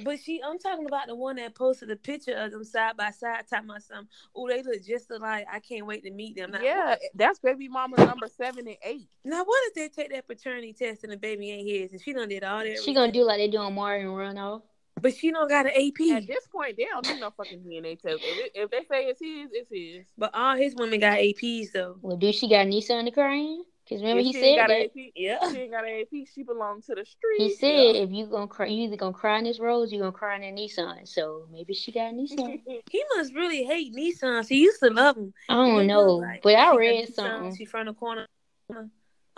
[0.04, 3.10] But she, I'm talking about the one that posted a picture of them side by
[3.10, 4.06] side, talking about something.
[4.32, 5.44] Oh, they look just alike.
[5.52, 6.52] I can't wait to meet them.
[6.52, 9.08] Now, Yeah, that's baby mama number seven and eight.
[9.24, 12.12] Now, what if they take that paternity test and the baby ain't his, and she
[12.12, 12.80] done did all that?
[12.80, 14.62] She gonna do like they do on Maury and run off.
[15.00, 16.16] But she don't got an AP.
[16.16, 18.20] At this point, they don't need no fucking DNA test.
[18.22, 20.06] If, if they say it's his, it's his.
[20.16, 21.96] But all his women got APs though.
[22.02, 23.62] Well, do she got Nisa in the crane?
[23.88, 24.84] Cause remember If he said got that.
[24.84, 25.38] AP, Yeah.
[25.50, 26.26] she ain't got an AP.
[26.34, 27.38] She belongs to the street.
[27.38, 30.12] He said if you gonna cry, you either gonna cry in this rose, you gonna
[30.12, 31.08] cry in that Nissan.
[31.08, 32.60] So maybe she got a Nissan.
[32.90, 34.46] He must really hate Nissan.
[34.46, 35.32] He used to love him.
[35.48, 37.56] I don't know, like, but I read something.
[37.56, 38.26] She from the corner.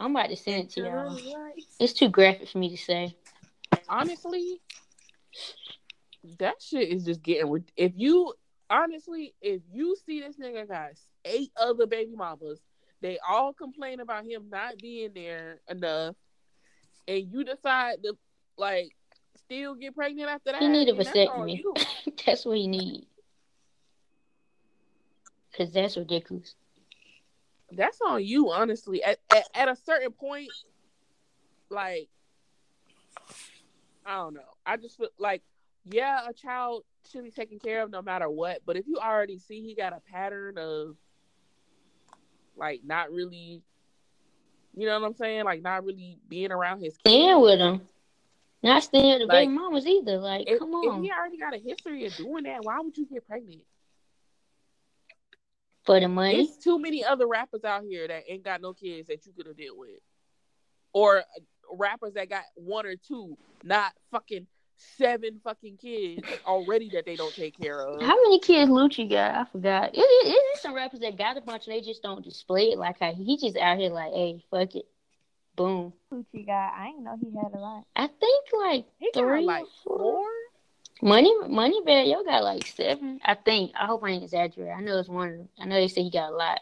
[0.01, 1.11] I'm about to send it to y'all.
[1.11, 1.67] on the lights.
[1.79, 3.15] It's too graphic for me to say.
[3.89, 4.61] honestly,
[6.39, 7.51] that shit is just getting.
[7.51, 8.35] rid- If you
[8.69, 10.91] honestly, if you see this nigga got
[11.25, 12.61] eight other baby mamas,
[13.01, 16.15] they all complain about him not being there enough,
[17.09, 18.17] and you decide to
[18.57, 18.91] like
[19.37, 21.59] still get pregnant after that, He need a that's vasectomy.
[21.59, 21.75] you.
[22.27, 23.07] that's what he need.
[25.57, 26.55] Cause that's ridiculous.
[27.73, 29.03] That's on you, honestly.
[29.03, 30.51] At, at at a certain point,
[31.71, 32.09] like
[34.07, 34.41] I don't know.
[34.65, 35.43] I just feel like
[35.91, 38.61] yeah, a child should be taken care of no matter what.
[38.67, 40.97] But if you already see he got a pattern of
[42.57, 43.63] like not really,
[44.77, 47.41] you know what I'm saying, like not really being around his Staying kids.
[47.43, 47.81] with him.
[48.63, 50.19] Not staying with the Like, baby mamas either.
[50.19, 51.03] Like, If, come if on.
[51.03, 53.63] he already got a history of doing that, why would you get pregnant?
[55.85, 56.37] For the money.
[56.37, 59.47] There's too many other rappers out here that ain't got no kids that you could
[59.47, 59.99] have dealt with,
[60.93, 61.25] or
[61.73, 64.47] rappers that got one or two, not fucking
[64.99, 68.01] seven fucking kids already that they don't take care of.
[68.03, 69.35] How many kids Lucci got?
[69.35, 69.91] I forgot.
[69.95, 72.73] It, it, it is some rappers that got a bunch and they just don't display
[72.73, 74.87] it like how he just out here like, hey, fuck it.
[75.57, 75.93] Boom.
[76.13, 77.85] Gucci got I didn't know he had a lot.
[77.95, 79.99] I think like He got three like four.
[79.99, 80.25] four.
[81.03, 83.21] Money Money Bag, y'all got like seven.
[83.25, 83.73] I think.
[83.79, 84.75] I hope I ain't exaggerating.
[84.75, 85.49] I know it's one.
[85.59, 86.61] I know they say he got a lot.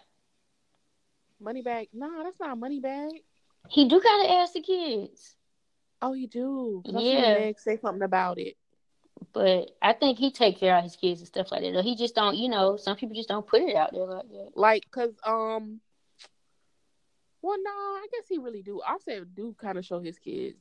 [1.41, 1.89] Money bag?
[1.93, 3.11] No, that's not money bag.
[3.69, 5.37] He do gotta ask the kids,
[6.01, 6.83] Oh, you do.
[6.85, 7.51] Yeah.
[7.57, 8.57] Say something about it.
[9.33, 11.73] but I think he take care of his kids and stuff like that.
[11.73, 14.29] Though he just don't, you know, some people just don't put it out there like
[14.31, 14.51] that.
[14.55, 15.81] Like, cause um,
[17.43, 18.81] well, no, I guess he really do.
[18.81, 20.57] Offset do kind of show his kids.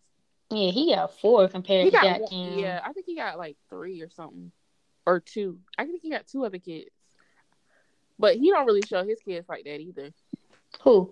[0.50, 2.60] Yeah, he got four compared He to got goddamn.
[2.60, 4.52] yeah, I think he got like three or something,
[5.06, 5.60] or two.
[5.78, 6.90] I think he got two other kids,
[8.18, 10.12] but he don't really show his kids like that either.
[10.84, 11.12] Who?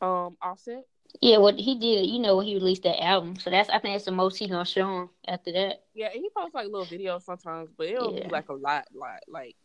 [0.00, 0.84] Um, Offset.
[1.20, 3.36] Yeah, what he did, you know, when he released that album.
[3.36, 5.84] So that's I think that's the most he gonna show him after that.
[5.94, 8.24] Yeah, he posts like little videos sometimes, but it'll Yeah.
[8.24, 9.56] be like a lot, lot, like.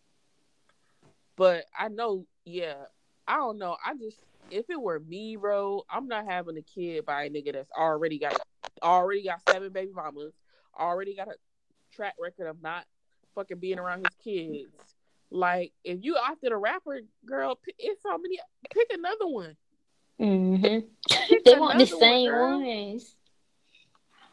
[1.35, 2.85] But I know, yeah,
[3.27, 3.77] I don't know.
[3.85, 7.53] I just if it were me, bro, I'm not having a kid by a nigga
[7.53, 8.35] that's already got
[8.81, 10.33] already got seven baby mamas,
[10.77, 11.35] already got a
[11.91, 12.85] track record of not
[13.35, 14.95] fucking being around his kids.
[15.31, 18.39] Like, if you after the rapper, girl, it's so many.
[18.73, 19.55] Pick another one.
[20.19, 20.79] Mm-hmm.
[21.45, 22.59] They want the same girl.
[22.59, 23.15] ones.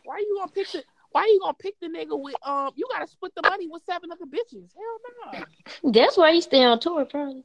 [0.05, 0.83] Why you gonna pick the?
[1.13, 2.73] Why you gonna pick the nigga with um?
[2.77, 4.71] You gotta split the money with seven other bitches.
[4.75, 5.45] Hell
[5.85, 5.93] no.
[5.93, 7.45] That's why he stay on tour, probably.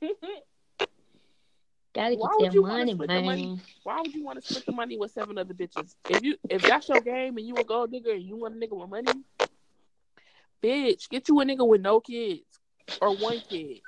[1.94, 3.24] Gotta Why get that money, man.
[3.26, 3.60] money?
[3.82, 5.94] Why would you want to split the money with seven other bitches?
[6.08, 8.58] If you if that's your game and you a gold nigga and you want a
[8.58, 9.12] nigga with money,
[10.62, 12.60] bitch, get you a nigga with no kids
[13.02, 13.80] or one kid.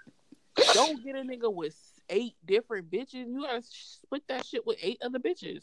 [0.74, 1.74] Don't get a nigga with
[2.08, 3.26] eight different bitches.
[3.26, 5.62] You gotta split that shit with eight other bitches.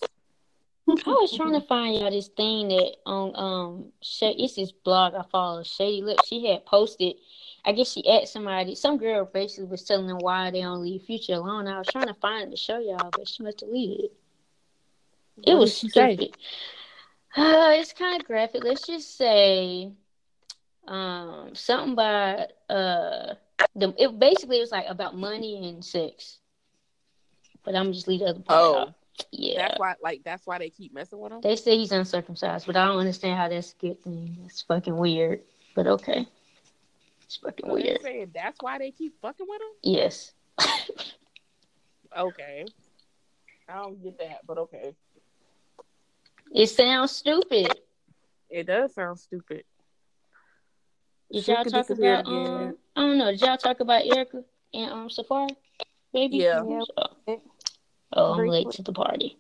[0.90, 5.24] I was trying to find y'all this thing that on um it's this blog I
[5.32, 6.28] follow, Shady Lips.
[6.28, 7.16] She had posted.
[7.64, 11.04] I guess she asked somebody, some girl basically was telling them why they don't leave
[11.04, 11.68] Future alone.
[11.68, 14.14] I was trying to find it to show y'all, but she must have deleted it.
[15.46, 16.36] It was stupid.
[17.36, 18.64] Uh, it's kind of graphic.
[18.64, 19.92] Let's just say,
[20.88, 23.36] um, something about uh,
[23.76, 26.40] the it basically it was like about money and sex.
[27.64, 28.78] But I'm just leave the other part Oh.
[28.80, 28.94] out.
[29.32, 29.68] Yeah.
[29.68, 31.42] That's why, like, that's why they keep messing with him.
[31.42, 34.36] They say he's uncircumcised, but I don't understand how that's a good thing.
[34.46, 35.42] It's fucking weird.
[35.76, 36.26] But okay.
[37.24, 38.02] It's fucking So weird.
[38.02, 39.68] saying that's why they keep fucking with him.
[39.84, 40.32] Yes.
[42.18, 42.66] Okay,
[43.70, 44.94] I don't get that, but okay,
[46.54, 47.72] It sounds stupid.
[48.50, 49.64] it does sound stupid.
[51.32, 54.92] Did Shit y'all talk about um I don't know, did y'all talk about Erica and
[54.92, 55.56] um Safaree?
[56.14, 56.38] Baby?
[56.38, 56.62] Yeah.
[56.62, 57.42] Oh,
[58.14, 59.38] oh I'm late to the party.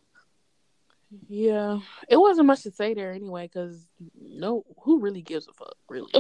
[1.27, 3.85] Yeah, it wasn't much to say there anyway, because
[4.21, 6.11] no, who really gives a fuck, really?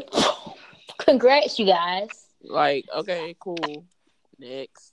[0.97, 2.09] Congrats, you guys.
[2.43, 3.85] Like, okay, cool.
[4.37, 4.91] Next,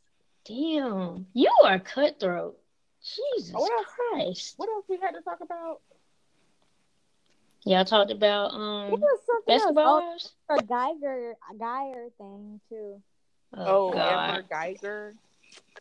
[0.49, 1.27] Damn.
[1.35, 2.57] You are cutthroat.
[3.03, 3.87] Jesus what else?
[3.87, 4.55] Christ.
[4.57, 5.81] what else we had to talk about?
[7.69, 9.63] Y'all talked about It um was something else.
[9.63, 10.19] basketball
[10.51, 13.03] Oh, a Guyger, a Guyger thing too.
[13.55, 14.31] Oh, God.
[14.31, 15.13] Amber Guyger.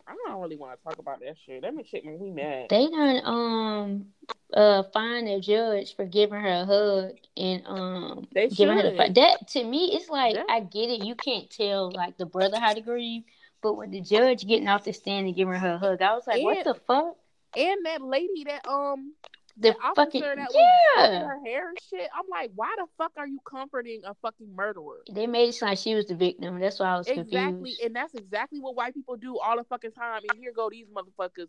[0.05, 1.61] I don't really want to talk about that shit.
[1.61, 2.67] That shit make me mad.
[2.69, 4.05] They done um
[4.53, 9.13] uh find a judge for giving her a hug and um They giving her the
[9.13, 10.43] that to me it's like Yeah.
[10.49, 13.23] I get it you can't tell like the brother how to grieve
[13.61, 16.27] But with the judge getting off the stand and giving her a hug, I was
[16.27, 17.15] like, what the fuck?
[17.55, 19.13] And that lady that um
[19.59, 20.55] The the fucking that was
[20.95, 21.25] fucking yeah.
[21.25, 22.07] her hair and shit.
[22.15, 25.01] I'm like, why the fuck are you comforting a fucking murderer?
[25.11, 26.59] They made it sound like she was the victim.
[26.59, 27.81] That's why I was Exactly, confused.
[27.81, 30.21] and that's exactly what white people do all the fucking time.
[30.29, 31.47] And here go these motherfuckers,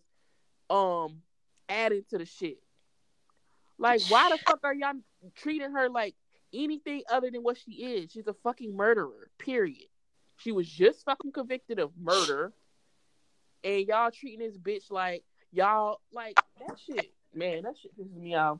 [0.71, 1.18] um,
[1.68, 2.59] adding to the shit.
[3.79, 4.94] Like, why the fuck are y'all
[5.37, 6.14] treating her like
[6.53, 8.11] anything other than what she is?
[8.11, 9.31] She's a fucking murderer.
[9.38, 9.87] Period.
[10.38, 12.53] She was just fucking convicted of murder,
[13.62, 17.12] and y'all treating this bitch like y'all like that shit.
[17.38, 18.59] Man, that shit pisses me off.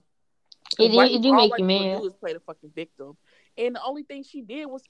[0.78, 1.98] It, it, it do all make you mad.
[1.98, 3.16] Do is play the fucking victim,
[3.56, 4.82] and the only thing she did was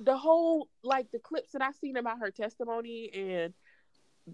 [0.00, 3.54] the whole like the clips that I seen about her testimony and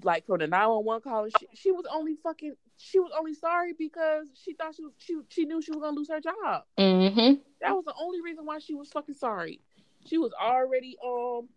[0.03, 1.27] like from the nine one one call.
[1.39, 2.55] She, she was only fucking.
[2.77, 5.97] She was only sorry because she thought she was she she knew she was gonna
[5.97, 6.65] lose her job.
[6.79, 7.41] Mm-hmm.
[7.61, 9.61] That was the only reason why she was fucking sorry.
[10.07, 11.49] She was already um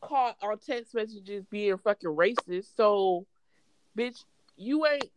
[0.00, 2.76] caught on text messages being fucking racist.
[2.76, 3.26] So,
[3.96, 4.24] bitch,
[4.56, 5.10] you ain't.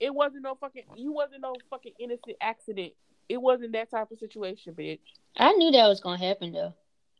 [0.00, 0.84] It wasn't no fucking.
[0.96, 2.92] You wasn't no fucking innocent accident.
[3.28, 5.00] It wasn't that type of situation, bitch.
[5.36, 6.74] I knew that was gonna happen though.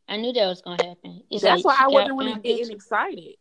[0.07, 1.23] I knew that was gonna happen.
[1.29, 2.73] It's That's like why I wasn't really getting guilty.
[2.73, 3.35] excited.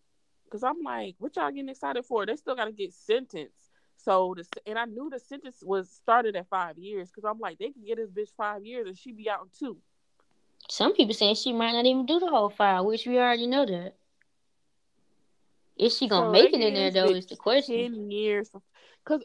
[0.51, 2.25] Cause I'm like, what y'all getting excited for?
[2.25, 3.71] They still got to get sentenced.
[3.97, 7.11] So the and I knew the sentence was started at five years.
[7.11, 9.49] Cause I'm like, they can get this bitch five years and she be out in
[9.59, 9.79] two.
[10.71, 13.67] Some people saying she might not even do the whole five, which we already know
[13.67, 13.97] that.
[15.77, 17.11] Is she gonna So make it in there though?
[17.11, 17.75] Is the question.
[17.75, 18.51] Ten years.
[19.05, 19.23] Cause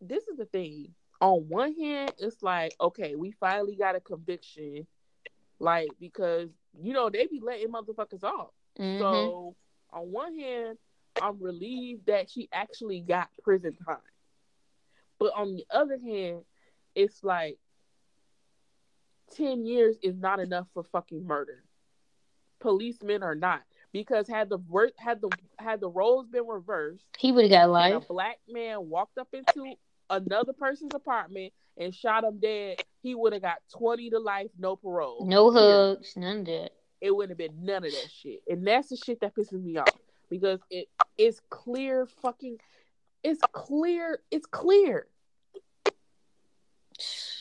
[0.00, 0.94] this is the thing.
[1.20, 4.86] On one hand, it's like, okay, we finally got a conviction,
[5.58, 8.50] like because you know they be letting motherfuckers off.
[8.78, 8.98] Mhm.
[8.98, 9.56] So
[9.90, 10.78] on one hand,
[11.20, 13.98] I'm relieved that she actually got prison time.
[15.18, 16.44] But on the other hand,
[16.94, 17.58] it's like
[19.30, 21.64] ten years is not enough for fucking murder.
[22.60, 23.62] Policemen are not.
[23.92, 24.58] Because had the
[24.98, 27.94] had the had the roles been reversed He would have got life.
[27.94, 29.74] a black man walked up into
[30.08, 34.76] another person's apartment and shot him dead, he would have got twenty to life, no
[34.76, 35.26] parole.
[35.26, 36.70] No hugs, none of that.
[37.00, 38.40] it wouldn't have been none of that shit.
[38.48, 39.88] And that's the shit that pisses me off
[40.30, 42.58] because it it's clear fucking
[43.22, 45.06] it's clear it's clear.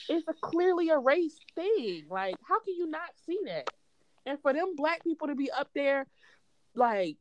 [0.10, 2.04] It's a clearly a race thing.
[2.10, 3.70] Like how can you not see that?
[4.26, 6.06] And for them black people to be up there
[6.76, 7.18] like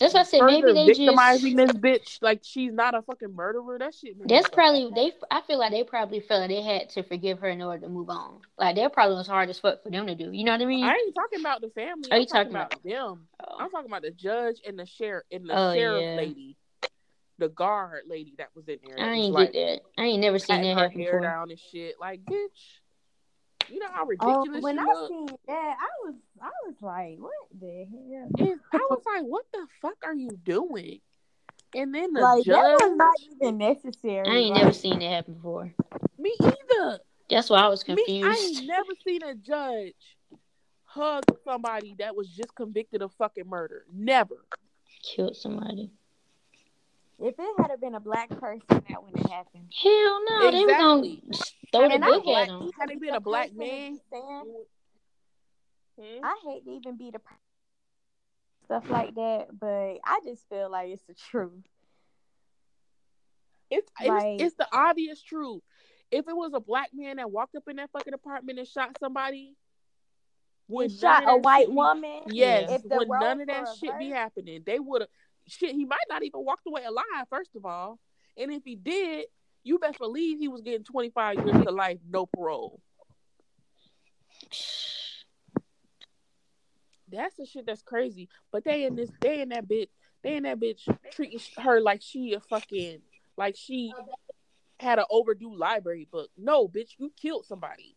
[0.00, 1.80] That's what I said maybe further they victimizing just.
[1.82, 4.16] this bitch like she's not a fucking murderer, that shit.
[4.16, 5.12] made me That's so probably they.
[5.30, 7.88] I feel like they probably felt like they had to forgive her in order to
[7.88, 8.40] move on.
[8.58, 10.30] Like that probably was hard as fuck for them to do.
[10.32, 10.84] You know what I mean?
[10.84, 12.10] I ain't talking about the family.
[12.10, 13.26] Are I'm you talking talking about them.
[13.46, 13.56] Oh.
[13.58, 16.14] I'm talking about the judge and the sheriff and the Oh, sheriff yeah.
[16.16, 16.56] lady,
[17.38, 19.04] the guard lady that was in there.
[19.04, 20.02] I ain't like, get that.
[20.02, 21.20] I ain't never seen that her happen hair before.
[21.22, 21.94] down and shit.
[22.00, 22.78] Like, bitch,
[23.68, 24.36] you know how ridiculous.
[24.36, 25.08] Oh, ridiculous when she I look.
[25.08, 28.28] seen that, I was I was like, what the hell?
[28.38, 31.00] And I was like, what the fuck are you doing?
[31.74, 34.26] And then the like that was not even necessary.
[34.28, 35.72] I ain't like, never seen that happen before.
[36.18, 36.98] me either.
[37.28, 39.94] That's why I was Me, I ain't never seen a judge
[40.84, 43.84] hug somebody that was just convicted of fucking murder.
[43.92, 44.36] Never.
[45.02, 45.90] Killed somebody.
[47.20, 49.72] If it had been a black person, that wouldn't have happened.
[49.82, 51.22] Hell no, they were Exactly.
[51.26, 52.70] gonna throw the I been a book at him.
[52.78, 54.00] had it been a The black person man,
[55.98, 56.24] is saying, Hmm?
[56.24, 57.20] I hate to even be the
[58.64, 61.64] stuff like that, but I just feel like it's the truth.
[63.70, 65.62] It's it's, Like- it's the obvious truth.
[66.10, 68.96] If it was a black man that walked up in that fucking apartment and shot
[68.98, 69.56] somebody,
[70.66, 72.22] would shot a white shit woman.
[72.28, 75.10] Yes, If would none of that shit be happening, they would have.
[75.46, 77.26] Shit, he might not even walked away alive.
[77.30, 77.98] First of all,
[78.36, 79.26] and if he did,
[79.64, 82.80] you best believe he was getting twenty five years to life, no parole.
[87.10, 88.28] That's the shit that's crazy.
[88.52, 89.88] But they in this, they in that bitch,
[90.22, 93.00] they in that bitch treating her like she a fucking,
[93.36, 93.92] like she
[94.80, 96.30] had an overdue library book.
[96.36, 97.96] No, bitch, you killed somebody.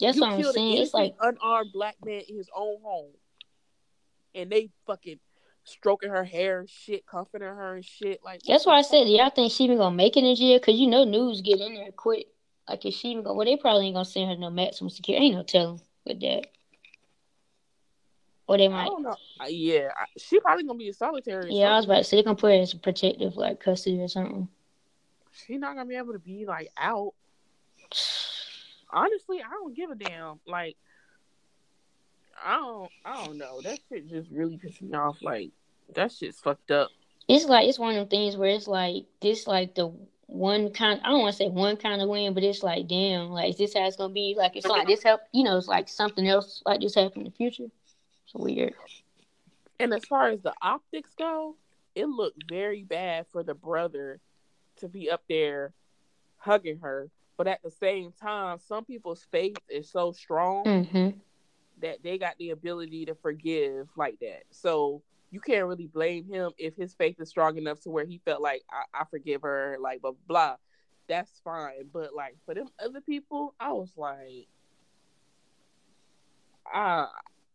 [0.00, 0.78] That's you what I'm saying.
[0.78, 3.12] It's like unarmed black man in his own home,
[4.34, 5.18] and they fucking
[5.64, 8.20] stroking her hair and shit, comforting her and shit.
[8.24, 10.58] Like that's why I said, y'all think she even gonna make it in jail?
[10.60, 12.26] Cause you know news get in there quick.
[12.68, 13.34] Like is she even gonna?
[13.34, 15.26] Well, they probably ain't gonna send her no maximum security.
[15.26, 16.46] Ain't no telling with that.
[18.48, 18.90] Or they I might.
[19.40, 21.52] Uh, Yeah, I, she probably gonna be a solitary.
[21.54, 24.08] Yeah, I was about to say they gonna put her as protective like custody or
[24.08, 24.48] something.
[25.32, 27.12] She's not gonna be able to be like out.
[28.90, 30.40] Honestly, I don't give a damn.
[30.46, 30.76] Like,
[32.42, 32.90] I don't.
[33.04, 33.60] I don't know.
[33.60, 35.18] That shit just really pissed me off.
[35.20, 35.50] Like,
[35.94, 36.88] that shit's fucked up.
[37.28, 39.92] It's like it's one of them things where it's like this like the
[40.26, 43.28] one kind I don't want to say one kind of win, but it's like damn,
[43.28, 44.34] like is this how it's gonna be?
[44.38, 47.24] Like it's like this help you know, it's like something else like this happen in
[47.24, 47.66] the future.
[48.34, 48.74] Weird.
[49.80, 51.56] And as far as the optics go,
[51.94, 54.20] it looked very bad for the brother
[54.76, 55.72] to be up there
[56.38, 57.10] hugging her.
[57.36, 61.10] But at the same time, some people's faith is so strong Mm-hmm.
[61.80, 64.42] that they got the ability to forgive like that.
[64.50, 68.20] So you can't really blame him if his faith is strong enough to where he
[68.24, 70.56] felt like I, I forgive her, like blah blah.
[71.08, 71.88] That's fine.
[71.92, 74.48] But like for them other people, I was like,
[76.66, 77.06] I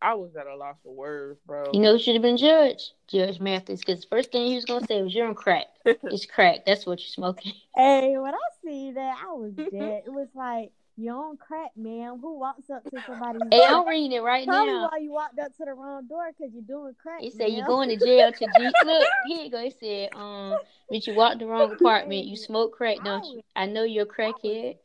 [0.03, 1.63] I was at a loss for words, bro.
[1.71, 2.91] You know who should have been judged?
[3.07, 5.67] Judge Mathis, because the first thing he was gonna say was you're on crack.
[5.85, 6.65] It's crack.
[6.65, 7.53] That's what you're smoking.
[7.75, 10.03] Hey, when I see that, I was dead.
[10.05, 12.19] It was like, you're on crack, ma'am.
[12.21, 13.39] Who walks up to somebody?
[13.49, 13.79] Hey, door?
[13.79, 14.89] I'm reading it right Probably now.
[14.91, 17.23] why you walked up to the wrong door because you're doing crack.
[17.23, 18.71] It said you're going to jail to G.
[18.85, 19.59] Look, here you go.
[19.59, 20.59] It said, um,
[20.91, 22.25] bitch, you walked the wrong apartment.
[22.25, 23.41] You smoke crack, don't you?
[23.55, 24.75] I know you're a crackhead.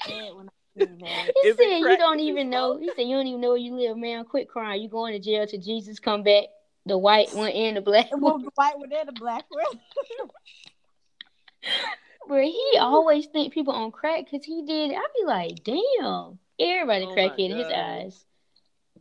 [0.78, 1.34] Dead when I seen that.
[1.42, 2.72] He said you don't even know.
[2.74, 2.82] smoke?
[2.82, 4.24] He said you don't even know where you live, man.
[4.24, 4.82] Quit crying.
[4.82, 6.44] You going to jail till Jesus come back.
[6.86, 8.34] The white one and the black It one.
[8.34, 9.64] was the white one and the black one.
[12.28, 14.92] Bro, he always think people on crack because he did.
[14.92, 16.38] I'd be like, damn.
[16.60, 18.24] Everybody Oh my crackhead in his eyes.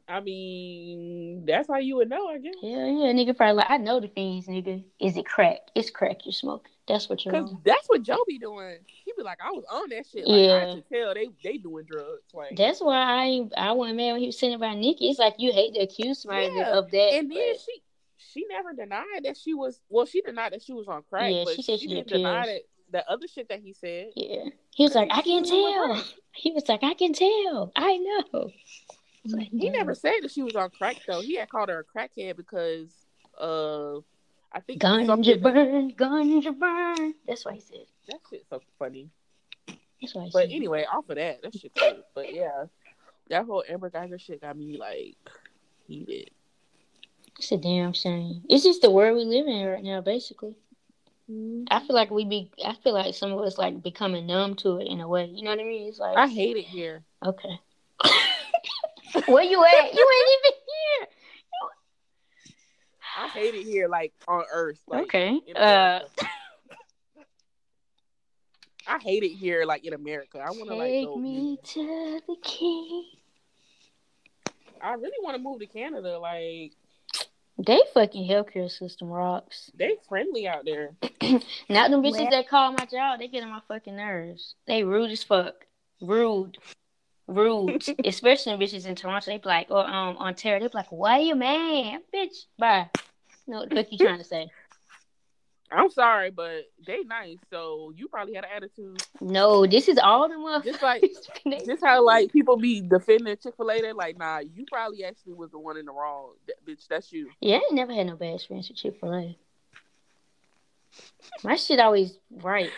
[0.08, 2.54] I mean, that's how you would know, I guess.
[2.62, 4.84] Hell yeah, nigga probably like, I know the fiends, nigga.
[5.02, 5.60] Is it crack?
[5.76, 6.72] It's crack you're smoking.
[6.88, 7.62] That's what you're Cause on.
[7.66, 8.78] that's what Joe be doing.
[8.86, 10.26] He be like, I was on that shit.
[10.28, 10.56] Like Yeah.
[10.72, 12.24] I could tell they they doing drugs.
[12.34, 15.10] Like That's why I ain't- I wasn't mad when he was saying about Nicki.
[15.10, 17.14] It's like you hate to accuse somebody Yeah, of that.
[17.14, 17.82] and then but- she
[18.20, 21.44] she never denied that she was well, she denied that she was on crack, Yeah,
[21.46, 24.12] but she she, said she didn't did deny that the other shit that he said.
[24.16, 24.46] Yeah.
[24.74, 26.04] He was like, I can She tell.
[26.34, 27.72] He was like, I can tell.
[27.76, 28.52] I know.
[29.26, 29.74] Like, He damn.
[29.74, 31.20] never said that she was on crack though.
[31.22, 32.94] He had called her a crackhead because
[33.38, 34.00] uh
[34.52, 37.14] I think Ganja burn, ganja burn.
[37.28, 37.86] That's what he said.
[38.08, 39.10] That shit's so funny.
[40.02, 40.52] That's what he But said.
[40.52, 42.04] anyway, off of that, that shit cool.
[42.16, 42.66] But yeah.
[43.30, 45.18] That whole Amber Guyger shit got me like
[45.88, 46.32] heated.
[47.38, 48.42] It's a damn shame.
[48.50, 50.56] It's just the world we live in right now, basically.
[51.30, 51.68] Mm.
[51.70, 52.50] I feel like we be.
[52.66, 55.26] I feel like some of us like becoming numb to it in a way.
[55.26, 55.90] You know what I mean?
[55.90, 57.04] It's like I hate it here.
[57.24, 57.60] okay.
[59.28, 59.94] Where you at?
[59.94, 60.60] You ain't even.
[63.18, 64.80] I hate it here, like on Earth.
[64.88, 65.42] Like, okay.
[65.56, 66.02] Uh,
[68.88, 70.40] I hate it here, like in America.
[70.40, 73.06] I want to like take me to the king.
[74.82, 76.20] I really want to move to Canada.
[76.20, 76.74] Like
[77.58, 79.72] They fucking healthcare system rocks.
[79.76, 80.92] they friendly out there.
[81.70, 83.20] Not them bitches Well- that call my job.
[83.20, 84.56] They get on my fucking nerves.
[84.68, 85.66] They rude as fuck.
[86.02, 86.58] Rude.
[87.28, 87.84] Rude.
[88.06, 89.32] Especially bitches in Toronto.
[89.32, 90.60] They be like, or um Ontario.
[90.62, 92.04] They be like, why you mad?
[92.14, 92.90] Bitch, bye.
[93.50, 94.50] No, what the fuck you trying to say?
[95.72, 97.38] I'm sorry, but they nice.
[97.50, 99.04] So you probably had an attitude.
[99.20, 100.64] No, this is all the motherfuckers.
[100.66, 101.04] Just like
[101.66, 103.82] just how like people be defending Chick Fil A.
[103.82, 106.34] They're like, nah, you probably actually was the one in the wrong.
[106.48, 107.30] That, bitch, that's you.
[107.42, 109.38] Yeah, I ain't never had no bad experience with Chick fil A.
[111.44, 112.72] My shit always right.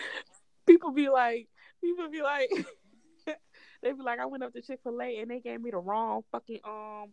[0.66, 1.48] People be like,
[1.82, 2.50] people be like,
[3.82, 5.78] they be like, I went up to Chick Fil A and they gave me the
[5.78, 7.10] wrong fucking um.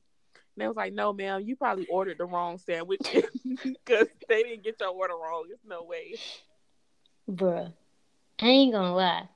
[0.56, 3.00] And they was like, no, ma'am, you probably ordered the wrong sandwich
[3.62, 5.44] because they didn't get your order wrong.
[5.48, 6.14] There's no way.
[7.30, 7.72] Bruh.
[8.40, 9.28] I ain't gonna lie.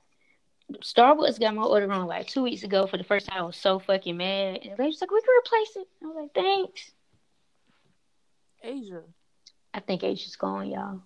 [0.79, 3.37] Starbucks got my order wrong like two weeks ago for the first time.
[3.37, 4.61] I was so fucking mad.
[4.63, 5.87] And they was like, we can replace it.
[6.01, 6.91] I was like, thanks.
[8.63, 9.01] Asia,
[9.73, 11.01] I think Asia's gone, y'all.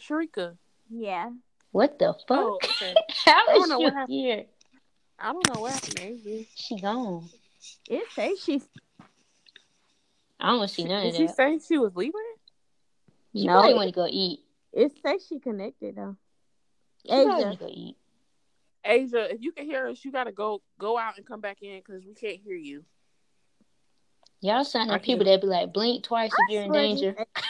[0.00, 0.56] Sharika.
[0.90, 1.30] Yeah.
[1.70, 2.38] What the oh, fuck?
[2.38, 2.94] Oh, okay.
[3.24, 4.14] How I don't is know she what happened.
[4.14, 4.44] here?
[5.18, 6.44] I don't know what happened to Asia.
[6.54, 7.28] She gone.
[7.88, 8.68] It says she's
[10.40, 11.36] I don't see none Did of she that.
[11.36, 12.20] say she was leaving?
[13.34, 13.54] She No.
[13.54, 14.40] probably want to go eat.
[14.72, 16.16] it says she connected though.
[17.04, 17.56] She Asia.
[17.58, 17.96] go eat.
[18.84, 21.78] Asia, if you can hear us, you gotta go go out and come back in
[21.78, 22.84] because we can't hear you.
[24.40, 27.14] Y'all sound like people that be like, blink twice if you're in danger.
[27.18, 27.44] this-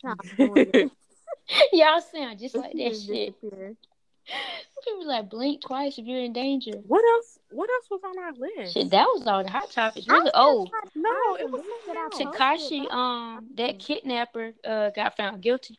[0.00, 0.90] Stop doing it.
[1.72, 3.34] Y'all sound just like She that shit.
[4.26, 4.84] Disappeared.
[4.84, 6.72] People like blink twice if you're in danger.
[6.86, 7.38] What else?
[7.50, 8.74] What else was on our list?
[8.74, 10.06] Shit, that was all the hot topics.
[10.08, 10.24] I Really?
[10.24, 12.56] was Oh, No, it was link that I.
[12.56, 15.78] Tekashi, um, that kidnapper, uh, got found guilty.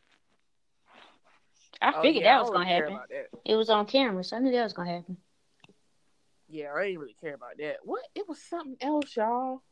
[1.80, 3.28] I Oh, figured yeah, that was gonna really happen.
[3.44, 5.16] It was on camera, so I knew that was gonna happen.
[6.48, 7.76] Yeah, I didn't really care about that.
[7.84, 8.02] What?
[8.14, 9.62] It was something else, y'all.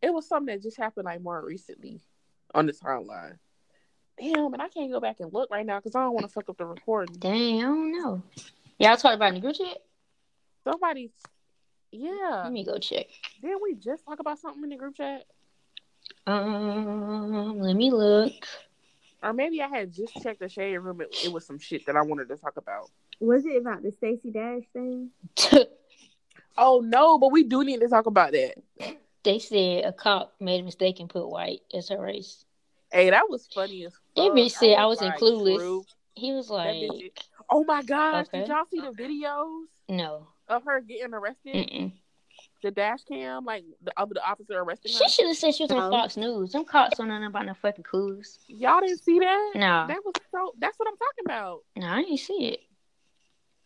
[0.00, 2.00] It was something that just happened like more recently
[2.54, 3.38] on the timeline.
[4.20, 6.32] Damn, and I can't go back and look right now because I don't want to
[6.32, 7.14] fuck up the recording.
[7.18, 8.22] Dang, I don't know.
[8.78, 9.78] Y'all talked about it in the group chat?
[10.64, 11.10] Somebody,
[11.92, 13.06] yeah, Let me go check.
[13.40, 15.24] didn't we just talk about something in the group chat?
[16.26, 18.32] Um, let me look.
[19.22, 21.00] Or maybe I had just checked the shade room.
[21.00, 22.90] It, it was some shit that I wanted to talk about.
[23.20, 25.10] Was it about the Stacey Dash thing?
[26.60, 28.54] Oh no, but we do need to talk about that.
[29.22, 32.44] they said a cop made a mistake and put white as her race.
[32.90, 34.36] Hey, that was funny as That fuck.
[34.36, 35.56] bitch said I was like, in Clueless.
[35.56, 35.84] true.
[36.14, 36.90] He was like,
[37.50, 38.26] Oh my gosh!
[38.28, 38.40] Okay.
[38.40, 40.26] Did y'all see the videos no.
[40.48, 41.54] of her getting arrested?
[41.54, 41.92] Mm-mm.
[42.62, 44.98] The dash cam, like the of the officer arresting her.
[44.98, 45.90] She should have said she was on No.
[45.90, 46.52] Fox News.
[46.52, 48.38] Them cops don't know nothing about no fucking clues.
[48.48, 49.52] Y'all didn't see that?
[49.54, 50.52] No, That was so.
[50.58, 51.60] That's what I'm talking about.
[51.76, 52.60] no, I didn't see it.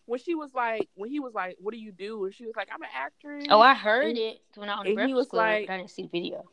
[0.05, 2.55] When she was like, when he was like, "What do you do?" and she was
[2.57, 5.09] like, "I'm an actress." Oh, I heard And- it when I was on the and
[5.09, 5.38] he was Club.
[5.46, 6.44] like- I didn't see the video.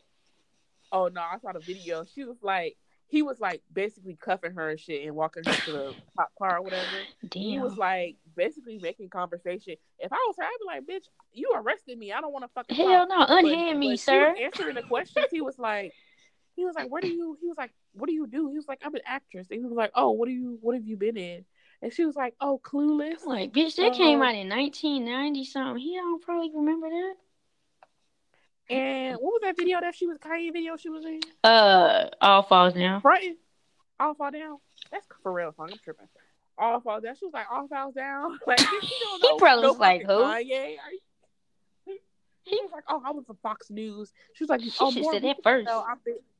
[0.92, 2.04] Oh no, I saw the video.
[2.04, 2.76] She was like,
[3.10, 6.58] he was like basically cuffing her and shit and walking her to the cop car
[6.58, 6.86] or whatever.
[7.34, 9.74] He was like basically making conversation.
[9.98, 12.12] If I was her, I'd be like, "Bitch, you arrested me.
[12.12, 14.30] I don't want to fucking Hell talk." no, But- unhand me, but sir.
[14.30, 15.26] was answering the questions.
[15.30, 15.92] He was like,
[16.56, 18.68] he was like, "Where do you?" He was like, "What do you do?" He was
[18.68, 20.58] like, "I'm an actress." And he was like, "Oh, what do you?
[20.60, 21.44] What have you been in?"
[21.82, 25.44] And she was like, "Oh, Clueless." I'm like, bitch, that came Uh, out in 1990
[25.46, 25.82] something.
[25.82, 27.14] He don't probably remember that.
[28.70, 31.20] And what was that video that she was Kanye video she was in?
[31.42, 33.00] Uh, all falls down.
[33.00, 33.36] Frontin',
[33.98, 34.58] all fall down.
[34.92, 35.70] That's for real song.
[35.72, 36.06] I'm tripping.
[36.58, 37.14] All falls down.
[37.16, 38.38] She was like, all falls down.
[38.46, 38.82] Like don't
[39.22, 40.12] He probably was like, who?
[40.12, 40.76] Kanye.
[41.86, 41.98] You-
[42.44, 44.12] He was like, oh, I was on Fox News.
[44.34, 45.66] She was like, She oh, should said that first.
[45.66, 45.98] know I'm,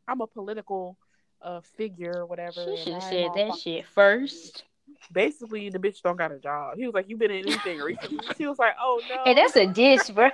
[0.08, 0.96] I'm a political
[1.42, 2.64] uh figure or whatever.
[2.76, 4.64] She should have said that Fox shit first.
[5.12, 6.76] Basically, the bitch don't got a job.
[6.76, 8.18] He was like, you been in anything recently?
[8.36, 9.22] She was like, oh no.
[9.24, 10.28] Hey, that's a dish, bro.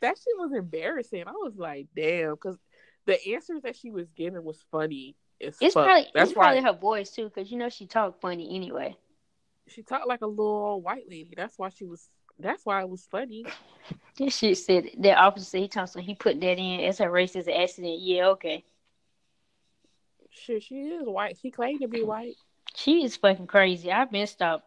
[0.00, 1.24] That shit was embarrassing.
[1.26, 2.58] I was like, damn, because
[3.06, 5.16] the answers that she was giving was funny.
[5.40, 5.84] As It's fuck.
[5.84, 8.96] probably That's it's why probably her voice too, because you know she talked funny anyway.
[9.68, 11.34] she talked like a little white lady.
[11.36, 12.08] That's why she was.
[12.38, 13.44] That's why it was funny.
[14.16, 17.98] This shit said that officer he so he put that in as a racist accident.
[18.00, 18.64] Yeah, okay.
[20.30, 21.38] Shit, she is white.
[21.40, 22.36] She claimed to be white.
[22.74, 23.90] She is fucking crazy.
[23.90, 24.64] I've been stopped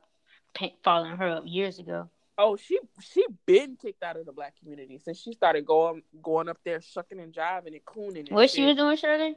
[0.83, 2.09] following her up years ago.
[2.37, 6.49] Oh, she she been kicked out of the black community since she started going going
[6.49, 8.27] up there shucking and jiving and cooning.
[8.27, 9.35] And What she was doing, Shirley?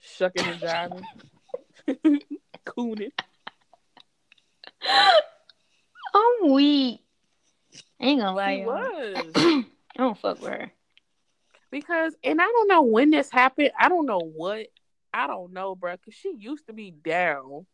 [0.00, 1.04] shucking and jiving,
[2.66, 3.12] cooning.
[6.14, 7.00] I'm weak.
[8.00, 8.58] I ain't gonna lie.
[8.58, 9.64] She was I
[9.98, 10.72] don't fuck with her.
[11.70, 13.70] because, and I don't know when this happened.
[13.78, 14.66] I don't know what.
[15.12, 15.96] I don't know, bro.
[15.96, 17.66] Cause she used to be down.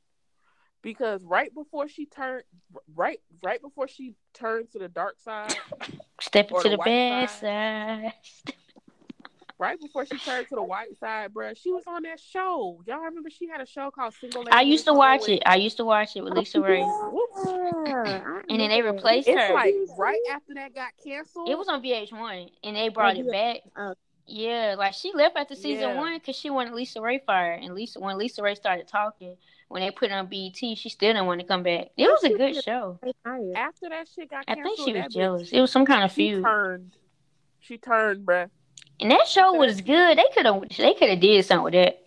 [0.82, 2.42] Because right before she turned,
[2.94, 5.54] right right before she turned to the dark side,
[6.20, 8.12] Step into the the bad side.
[8.46, 8.54] side.
[9.58, 12.80] right before she turned to the white side, bruh, she was on that show.
[12.86, 15.42] Y'all remember she had a show called Single Lady I used to watch it.
[15.44, 16.80] I used to watch it with Lisa Ray.
[18.48, 19.52] And then they replaced It's her.
[19.54, 21.50] like right after that got canceled.
[21.50, 23.58] It was on VH1, and they oh, brought it back.
[23.76, 23.94] Oh.
[24.26, 25.96] Yeah, like she left after season Yeah.
[25.96, 29.36] one because she wanted LisaRaye fired, and Lisa when LisaRaye started talking
[29.70, 31.90] when they put on BET, she still didn't want to come back.
[31.96, 32.98] It was a good show.
[33.54, 35.52] after that shit got canceled, I think she was that bitch- jealous.
[35.52, 36.96] It was some kind of She feud, turned.
[37.60, 38.50] She turned, bruh.
[38.98, 40.18] and that show was good.
[40.18, 42.02] They could have they could have did something with that.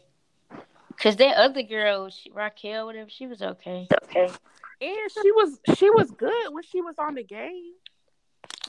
[0.98, 3.88] Cause that other girl, she, Raquel, whatever, she was okay.
[4.04, 4.30] Okay.
[4.82, 7.72] And she was she was good when she was on the game.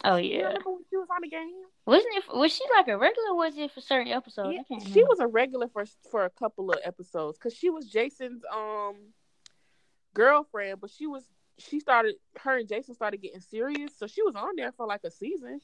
[0.05, 0.53] Oh yeah.
[0.91, 1.51] she was on the game?
[1.87, 2.25] Wasn't it?
[2.35, 3.31] Was she like a regular?
[3.31, 4.59] Or was it for certain episodes?
[4.69, 8.43] Yeah, she was a regular for for a couple of episodes because she was Jason's
[8.55, 8.97] um
[10.13, 11.25] girlfriend, but she was
[11.59, 15.05] she started her and Jason started getting serious, so she was on there for like
[15.05, 15.61] a season.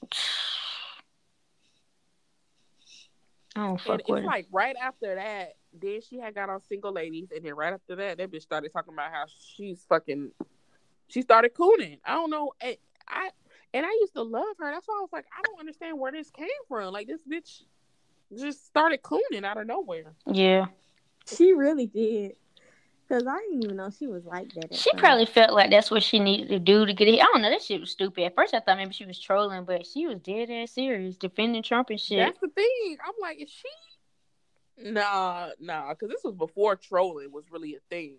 [3.57, 7.28] I don't And it's like right after that, then she had got on single ladies,
[7.34, 9.24] and then right after that, that bitch started talking about how
[9.55, 10.30] she's fucking.
[11.09, 11.99] She started cooning.
[12.05, 12.53] I don't know.
[12.61, 12.76] And
[13.09, 13.30] I
[13.73, 14.71] and I used to love her.
[14.73, 16.93] That's why I was like, I don't understand where this came from.
[16.93, 17.62] Like this bitch
[18.37, 20.12] just started cooning out of nowhere.
[20.27, 20.66] Yeah.
[21.27, 22.37] She really did.
[23.09, 24.73] Cause I didn't even know she was like that.
[24.73, 25.03] She first.
[25.03, 27.21] probably felt like that's what she needed to do to get it.
[27.21, 27.51] I don't know.
[27.51, 28.23] That shit was stupid.
[28.23, 31.64] At first, I thought maybe she was trolling, but she was dead ass serious, defending
[31.64, 32.18] Trump and shit.
[32.18, 32.97] That's the thing.
[33.05, 34.93] I'm like, is she?
[34.93, 38.18] Nah, nah, because this was before trolling was really a thing.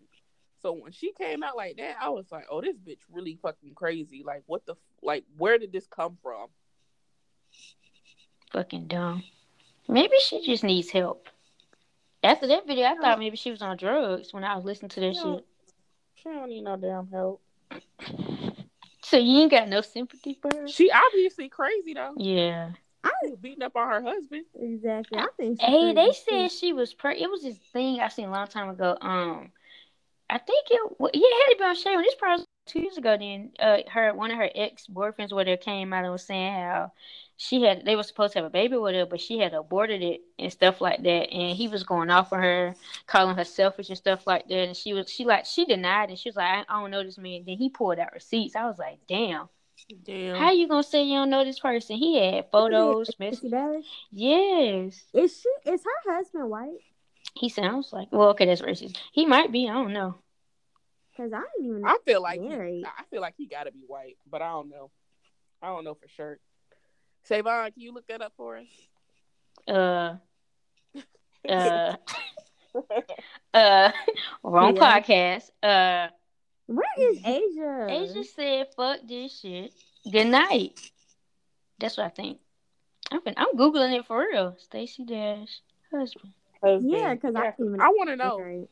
[0.62, 3.74] So when she came out like that, I was like, oh, this bitch really fucking
[3.74, 4.24] crazy.
[4.26, 6.47] Like, what the, like, where did this come from?
[8.51, 9.24] Fucking dumb.
[9.88, 11.28] Maybe she just needs help.
[12.24, 14.99] After that video, I thought maybe she was on drugs when I was listening to
[14.99, 15.22] that Yeah.
[15.22, 15.47] shit.
[16.16, 17.41] She don't need no damn help.
[19.03, 20.68] So you ain't got no sympathy for her?
[20.68, 22.14] She obviously crazy though.
[22.18, 22.72] Yeah.
[23.03, 24.45] I was beating up on her husband.
[24.53, 25.18] Exactly.
[25.18, 25.59] I think.
[25.59, 27.20] Hey, they said she was pre.
[27.20, 28.95] It was this thing I seen a long time ago.
[29.01, 29.51] Um,
[30.32, 30.82] I think it.
[30.99, 31.97] Yeah, it had to be on Shay.
[31.97, 33.17] This probably was two years ago.
[33.19, 36.53] Then, uh, her one of her ex boyfriends with her came out and was saying
[36.53, 36.93] how
[37.41, 40.03] she had they were supposed to have a baby with her, but she had aborted
[40.03, 41.34] it and stuff like that.
[41.34, 42.75] And he was going off on her,
[43.07, 44.67] calling her selfish and stuff like that.
[44.67, 47.17] And she was she like she denied and she was like, I, don't know this
[47.17, 47.43] man.
[47.45, 48.55] Then he pulled out receipts.
[48.55, 49.49] I was like, damn.
[50.05, 50.38] Damn.
[50.38, 51.97] How you gonna say you don't know this person?
[51.97, 53.51] He had photos, messages.
[54.11, 55.03] Yes.
[55.11, 55.71] Is she?
[55.71, 56.77] Is her husband white?
[57.36, 58.97] He sounds like well, okay, that's racist.
[59.11, 60.15] He might be, I don't know.
[61.12, 61.86] Because I didn't even.
[61.86, 64.89] I feel like he, I feel like he gotta be white, but I don't know.
[65.62, 66.39] I don't know for sure.
[67.24, 68.68] Savon, can you look that up for us?
[69.68, 70.16] Uh
[71.47, 71.95] uh
[73.53, 73.91] uh
[74.43, 74.99] wrong Yeah.
[75.01, 75.49] podcast.
[75.62, 76.07] Uh
[76.68, 77.88] Where is Asia?
[77.89, 79.72] Asia said fuck this shit.
[80.09, 80.80] Good night.
[81.80, 82.39] That's what I think.
[83.12, 84.55] I'm fin- I'm googling it for real.
[84.57, 85.59] Stacey Dash
[85.91, 86.34] husband.
[86.64, 87.82] Yeah, because I even.
[87.82, 88.68] I want to know.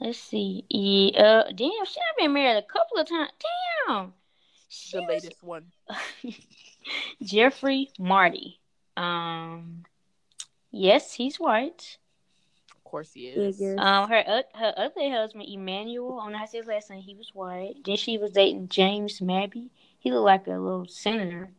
[0.00, 0.06] Right.
[0.08, 0.64] Let's see.
[0.68, 3.30] Yeah, uh, damn, she have been married a couple of times.
[3.88, 4.12] Damn.
[4.68, 5.66] She The was- latest one.
[7.22, 8.60] Jeffrey Marty.
[8.96, 9.84] Um,
[10.70, 11.98] yes, he's white.
[12.70, 13.56] Of course he is.
[13.56, 13.78] Figures.
[13.80, 16.90] Um, her oth- her other husband, Emmanuel, I don't know how to say his last
[16.90, 17.02] name.
[17.02, 17.76] He was white.
[17.84, 19.70] Then she was dating James Maby.
[19.98, 21.50] He looked like a little senator.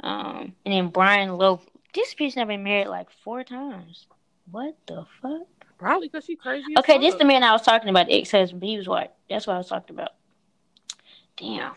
[0.00, 1.60] Um, and then Brian Lowe.
[1.94, 4.06] This bitch have been married like four times.
[4.50, 5.46] What the fuck?
[5.82, 6.74] Probably because she crazy.
[6.76, 7.18] as Okay, this fuck.
[7.20, 9.10] the man I was talking about, the ex husband, he was white.
[9.28, 10.10] That's what I was talking about.
[11.36, 11.72] Damn.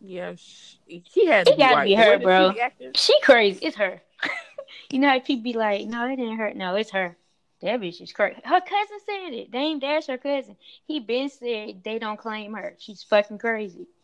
[0.00, 1.84] Yeah, she, he had It gotta white.
[1.84, 2.92] be her, way that she bro.
[2.94, 3.64] She crazy.
[3.64, 4.02] It's her.
[4.90, 6.56] you know how people be like, no, it didn't hurt.
[6.56, 7.16] No, it's her.
[7.62, 8.40] That bitch is crazy.
[8.44, 9.50] Her cousin said it.
[9.50, 10.56] Dame Dash, her cousin.
[10.86, 12.74] He been said they don't claim her.
[12.78, 13.86] She's fucking crazy.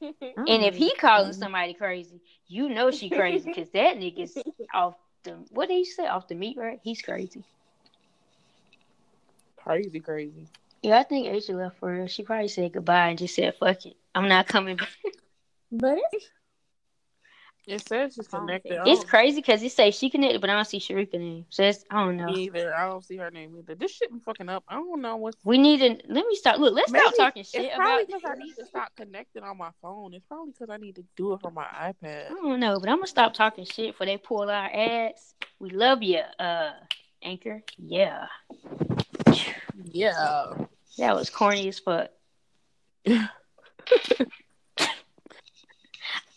[0.00, 4.38] And if he oh, calling somebody crazy, you know she crazy because that nigga's
[4.72, 4.94] off
[5.24, 6.78] the what did he say off the meat right?
[6.84, 7.42] He's crazy.
[9.68, 10.46] Crazy, crazy.
[10.80, 12.06] Yeah, I think Asia left for real.
[12.06, 13.96] She probably said goodbye and just said fuck it.
[14.14, 14.88] I'm not coming back.
[15.70, 16.26] But it's
[17.66, 18.80] It says she's connected.
[18.86, 21.44] It's crazy because it says she connected, but I don't see Sharika name.
[21.50, 22.32] So it's, I don't know.
[22.32, 22.74] Me either.
[22.74, 23.74] I don't see her name either.
[23.74, 24.64] This shit be fucking up.
[24.66, 25.36] I don't know what's.
[25.44, 26.58] We need to let me stop.
[26.58, 28.22] Look, let's stop talking shit It's probably about.
[28.22, 30.14] because I need to stop connecting on my phone.
[30.14, 32.30] It's probably because I need to do it from my iPad.
[32.30, 35.34] I don't know, but I'm gonna stop talking shit for they pull our ads.
[35.58, 36.70] We love you, uh,
[37.22, 37.62] Anchor.
[37.76, 38.28] Yeah,
[39.84, 40.54] Yeah.
[40.98, 42.10] that was corny as fuck.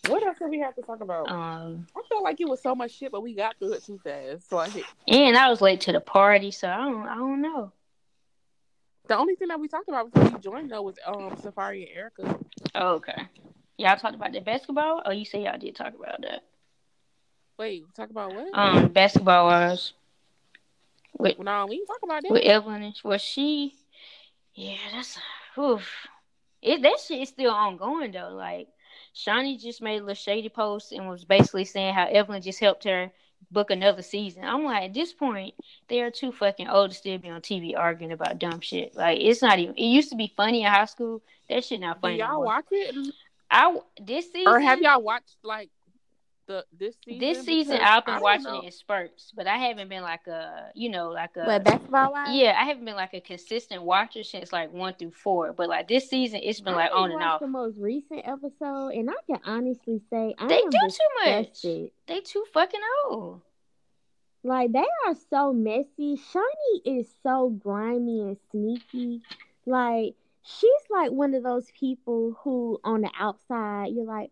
[0.07, 1.29] What else do we have to talk about?
[1.29, 3.99] Um, I felt like it was so much shit, but we got through it too
[4.03, 4.49] fast.
[4.49, 4.83] So I hit.
[5.07, 7.71] and I was late to the party, so I don't, I don't know.
[9.07, 11.97] The only thing that we talked about before you joined though was um Safaree and
[11.97, 12.39] Erica.
[12.75, 13.27] Oh, okay.
[13.77, 16.43] Y'all talked about the basketball, Oh, you say y'all did talk about that?
[17.57, 18.47] Wait, talk about what?
[18.53, 19.93] Um, basketball was
[21.17, 22.31] with no, we didn't talk about that.
[22.31, 22.83] with Evelyn.
[22.83, 23.75] and- Was she?
[24.53, 25.17] Yeah, that's
[25.57, 25.87] oof.
[26.61, 28.29] It that shit is still ongoing though.
[28.33, 28.67] Like
[29.15, 32.83] Shaunie just made a little shady post and was basically saying how Evelyn just helped
[32.83, 33.11] her
[33.49, 34.43] book another season.
[34.43, 35.55] I'm like, at this point,
[35.87, 38.95] they are too fucking old to still be on TV arguing about dumb shit.
[38.95, 39.75] Like it's not even.
[39.75, 41.21] It used to be funny in high school.
[41.49, 42.17] That shit not funny.
[42.17, 42.45] no y'all more.
[42.45, 42.95] watch it?
[43.49, 45.69] I this season Or have y'all watched like
[46.51, 47.19] the this season?
[47.19, 48.61] this season I've been watching know.
[48.61, 52.11] it in spurts, but I haven't been like a you know like a but basketball
[52.11, 52.35] wise.
[52.35, 55.53] yeah, I haven't been like a consistent watcher since like one through four.
[55.53, 57.39] But like this season, it's been I like on and watched off.
[57.41, 61.47] The most recent episode, and I can honestly say I They am do too much.
[61.51, 61.91] disgusted.
[62.07, 62.79] They too fucking
[63.09, 63.41] old.
[64.43, 66.17] Like they are so messy.
[66.33, 69.21] Shaunie is so grimy and sneaky.
[69.65, 74.31] Like she's like one of those people who on the outside you're like,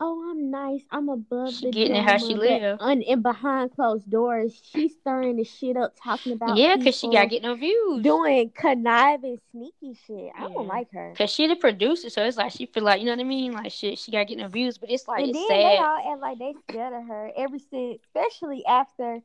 [0.00, 0.82] oh, I'm nice.
[0.90, 2.78] I'm above She the getting it how she live.
[2.80, 7.06] Un- and behind closed doors, she's stirring the shit up, talking about Yeah, cause she
[7.08, 8.02] got getting get no views.
[8.02, 10.32] doing conniving, sneaky shit.
[10.36, 10.48] I Yeah.
[10.54, 11.12] don't like her.
[11.16, 13.52] Cause she the producer, so it's like she feel like you know what I mean.
[13.52, 14.78] Like shit, she got getting get no views.
[14.78, 17.58] But it's like and it's then they all act like they scared of her ever
[17.58, 19.20] since, especially after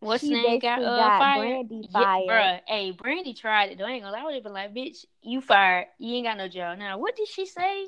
[0.00, 1.40] What's she name got uh got fired?
[1.40, 2.28] Brandy Yeah, fired.
[2.28, 2.60] bruh.
[2.66, 3.78] Hey, Brandy tried it.
[3.78, 3.84] though.
[3.86, 4.20] I ain't gonna lie.
[4.22, 5.86] I would have been like, bitch, you fired.
[5.98, 6.98] You ain't got no job now.
[6.98, 7.86] What did she say?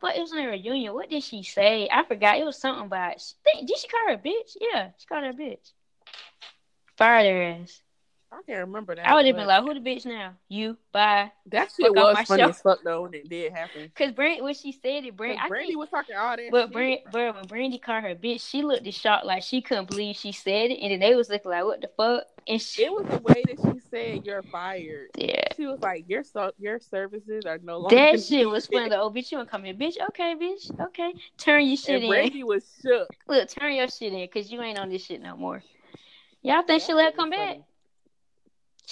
[0.00, 0.94] But it was in a reunion.
[0.94, 1.88] What did she say?
[1.92, 2.38] I forgot.
[2.38, 3.14] It was something about.
[3.66, 4.56] Did she call her a bitch?
[4.60, 5.72] Yeah, she called her a bitch.
[6.96, 7.82] Fired her ass.
[8.32, 9.08] I can't remember that.
[9.08, 10.34] I would have been like, who the bitch now?
[10.48, 10.76] You.
[10.92, 11.32] Bye.
[11.46, 12.48] that shit was my funny show.
[12.50, 13.90] as fuck though when it did happen.
[13.96, 16.48] Cause Brand, when she said it, Brand, 'Cause I Brandy think, was talking all that.
[16.52, 16.72] but shit.
[16.72, 20.14] Brand, bro, when Brandy called her bitch, she looked as shocked like she couldn't believe
[20.14, 22.22] she said it, and then they was looking like, what the fuck?
[22.50, 25.10] And she, it was the way that she said you're fired.
[25.16, 25.44] yeah.
[25.56, 27.96] She was like, your so- your services are no longer.
[27.96, 29.00] That shit was needed." funny.
[29.00, 29.94] Oh, bitch, you want to come in, bitch?
[30.08, 30.80] Okay, bitch.
[30.88, 32.10] Okay, turn your shit And in.
[32.10, 33.08] Brandy was shook.
[33.28, 35.62] Look, turn your shit in, cause you ain't on this shit no more.
[36.42, 37.56] Y'all think she That let her come was back?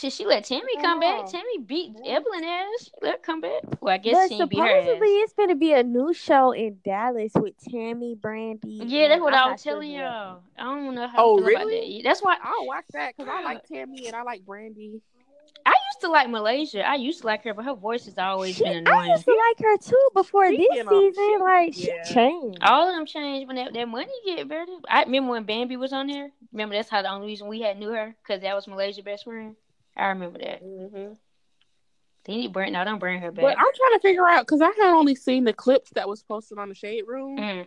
[0.00, 0.10] Funny.
[0.10, 1.26] Shit, she let Tami come back.
[1.26, 2.16] Tami beat Yeah.
[2.16, 2.84] Evelyn ass.
[2.84, 3.62] She let her come back.
[3.80, 4.82] Well, I guess But she ain't beat her ass.
[4.84, 8.80] supposedly it's gonna be a new show in Dallas with Tami, Brandy.
[8.86, 10.40] Yeah, that's what I'm I was telling who y'all.
[10.58, 11.96] I don't know how Oh, I feel about really?
[11.98, 12.08] that.
[12.08, 15.00] That's why I'll watch that because I like Tami and I like Brandy.
[15.66, 16.88] I used to like Malaysia.
[16.88, 19.32] I used to like her, but her voice has always She, been I used to
[19.50, 21.12] like her too before Speaking this season.
[21.14, 22.58] she- like she changed.
[22.62, 24.64] All of them changed when that, that money get better.
[24.88, 26.30] I remember when Bambi was on there.
[26.52, 29.24] Remember that's how the only reason we had knew her because that was Malaysia best
[29.24, 29.56] friend.
[29.98, 30.62] I remember that.
[30.62, 31.14] Mm-hmm.
[32.24, 33.42] They need to bring no, don't burn her back.
[33.42, 33.58] But.
[33.58, 36.58] I'm trying to figure out because I had only seen the clips that was posted
[36.58, 37.38] on the shade room.
[37.38, 37.66] Mm.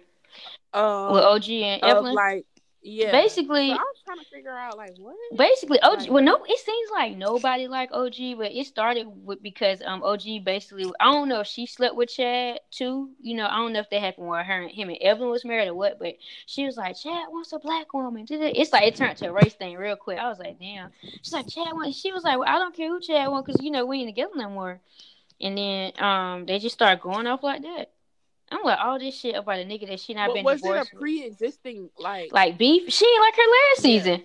[0.74, 2.46] Um, With OG and of Evelyn, like
[2.84, 3.12] yeah.
[3.12, 5.16] basically, so I was trying to figure out like what.
[5.38, 6.00] basically OG.
[6.00, 10.04] Like- well, no, it seems like nobody like OG, but it started with because um
[10.04, 10.92] OG basically.
[11.00, 13.12] I don't know if she slept with Chad too.
[13.22, 15.46] You know, I don't know if that happened when her and him and Evelyn was
[15.46, 16.00] married or what.
[16.00, 16.16] But
[16.46, 18.26] she was like, Chad wants a black woman.
[18.30, 20.18] It's like it turned to a race thing real quick.
[20.18, 20.90] I was like, damn.
[21.22, 22.00] She's like, Chad wants.
[22.00, 24.10] She was like, well, I don't care who Chad wants because you know we ain't
[24.10, 24.80] together no more.
[25.40, 27.92] And then um they just started going off like that.
[28.52, 30.70] I'm like all this shit about a nigga that she not But been was it
[30.94, 32.32] a pre-existing like?
[32.34, 32.92] like beef.
[32.92, 33.82] She ain't like her last Yeah.
[33.84, 34.24] season.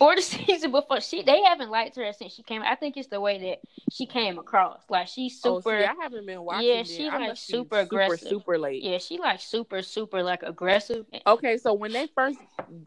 [0.00, 1.00] Or the season before.
[1.00, 2.62] She they haven't liked her since she came.
[2.62, 3.58] I think it's the way that
[3.90, 4.82] she came across.
[4.88, 6.68] Like she's oh, super see, I haven't been watching.
[6.68, 8.28] Yeah, she, like, be super aggressive.
[8.28, 8.84] super late.
[8.84, 11.04] yeah, she like super, super like aggressive.
[11.26, 12.38] Okay, so when they first,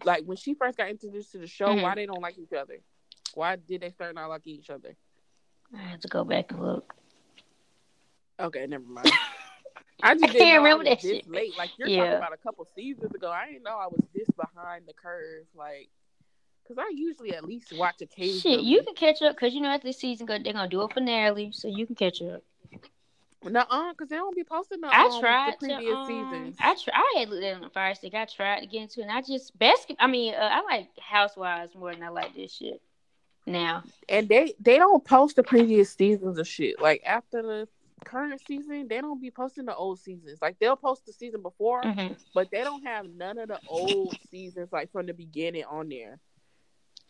[0.05, 1.81] like when she first got introduced to the show, Mhm.
[1.81, 2.79] why they don't like each other?
[3.33, 4.95] Why did they start not liking each other?
[5.75, 6.93] I have to go back and look.
[8.39, 9.11] Okay, never mind.
[10.03, 11.29] I just I can't remember that this shit.
[11.29, 11.57] late.
[11.57, 11.97] Like you're Yeah.
[12.03, 13.29] talking about a couple seasons ago.
[13.29, 15.45] I didn't know I was this behind the curve.
[15.55, 15.89] Like,
[16.67, 18.39] cause I usually at least watch occasionally.
[18.57, 20.89] Shit, you can catch up because you know after this season they're gonna do a
[20.89, 22.41] finale, so you can catch up.
[23.43, 25.97] No, uh, cause they don't be posting the, I um, tried the previous to.
[25.97, 26.57] Um, seasons.
[26.59, 26.93] I try.
[26.95, 28.13] I had looked at on the Fire Stick.
[28.13, 29.97] I tried to get into it, and I just basket.
[29.99, 32.81] I mean, uh, I like Housewives more than I like this shit.
[33.47, 36.79] Now, and they they don't post the previous seasons of shit.
[36.79, 37.67] Like after the
[38.05, 40.39] current season, they don't be posting the old seasons.
[40.41, 42.17] Like they'll post the season before, Mhm.
[42.33, 46.19] but they don't have none of the old seasons like from the beginning on there.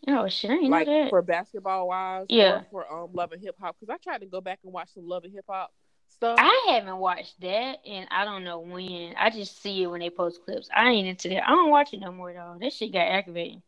[0.08, 1.10] oh shit, I ain't like know that.
[1.10, 2.60] for Basketball wise, Yeah.
[2.60, 3.76] or for um Love and Hip Hop.
[3.78, 5.72] Because I tried to go back and watch some Love and Hip Hop
[6.08, 6.36] stuff.
[6.40, 9.14] I haven't watched that, and I don't know when.
[9.16, 10.68] I just see it when they post clips.
[10.74, 11.46] I ain't into that.
[11.48, 12.56] I don't watch it no more though.
[12.60, 13.62] That shit got aggravating.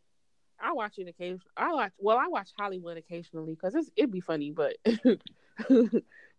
[0.60, 1.40] I watch it occasionally.
[1.56, 4.76] I watch well, I watch Hollywood occasionally because it'd be funny, but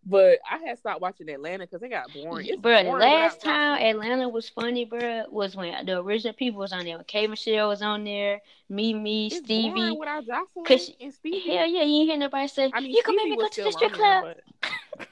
[0.06, 2.46] but I had stopped watching Atlanta because it got boring.
[2.48, 6.60] It's Bro, the boring last time Atlanta was funny, bro, was when the original people
[6.60, 6.98] was on there.
[6.98, 9.98] When K Michelle was on there, me, me, it's Stevie.
[9.98, 11.40] without Joseline 'Cause- and Stevie.
[11.40, 13.64] Hell yeah, you ain't hear nobody say, I mean, you can make me go to
[13.64, 14.26] the strip club.
[14.62, 14.68] but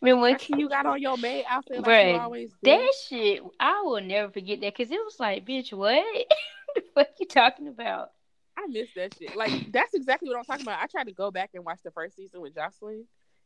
[0.00, 3.82] Remember when you got on your maid outfit like Bruh, you always that shit, I
[3.82, 6.04] will never forget that because it was like, bitch, what?
[6.74, 8.10] the fuck you talking about?
[8.56, 9.36] I miss that shit.
[9.36, 10.82] Like that's exactly what I'm talking about.
[10.82, 13.04] I tried to go back and watch the first season with Joseline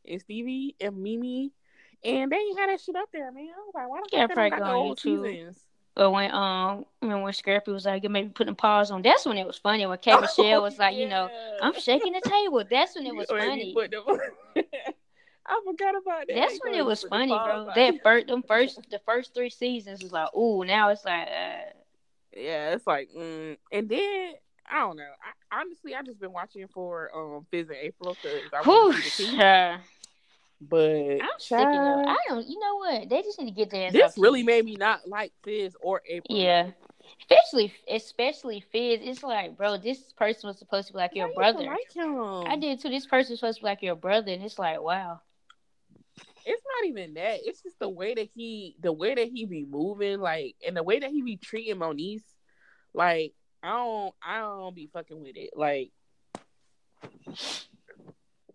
[0.09, 1.51] and Stevie and Mimi,
[2.03, 3.47] and they ain't had that shit up there, man.
[3.55, 4.97] I was like, why the Yeah, fuck they don't probably got go the on old
[4.97, 5.31] YouTube.
[5.31, 5.65] seasons?
[5.97, 9.01] Or when um, remember when Scrappy was like, you maybe putting pause on.
[9.01, 9.85] That's when it was funny.
[9.85, 11.29] When K Oh, Michelle was like, you know.
[11.61, 12.63] I'm shaking the table.
[12.69, 13.75] That's when it was You funny.
[15.47, 16.33] I forgot about that.
[16.35, 17.69] That's when it was funny, bro.
[17.75, 20.65] That first, them first, the first three seasons was like, ooh.
[20.65, 21.69] Now it's like, uh,
[22.35, 23.55] Yeah, it's like, mm.
[23.71, 24.33] and then
[24.69, 25.03] I don't know.
[25.51, 28.91] I, honestly, I just been watching for um Fizz and April because I whew,
[30.69, 32.47] But I'm sick of I don't.
[32.47, 33.09] You know what?
[33.09, 36.37] They just need to get their this really made me not like Fizz or April.
[36.37, 36.71] Yeah.
[37.29, 38.99] Especially, especially Fizz.
[39.03, 41.63] It's like, bro, this person was supposed to be like your brother.
[41.63, 41.79] like.
[41.97, 42.89] I did too.
[42.89, 45.21] This person was supposed to be like your brother, and it's like, wow.
[46.47, 47.39] It's not even that.
[47.43, 50.83] It's just the way that he, the way that he be moving, like, and the
[50.83, 52.21] way that he be treating Moniece.
[52.93, 55.51] Like, I don't, I don't be fucking with it.
[55.55, 55.91] Like,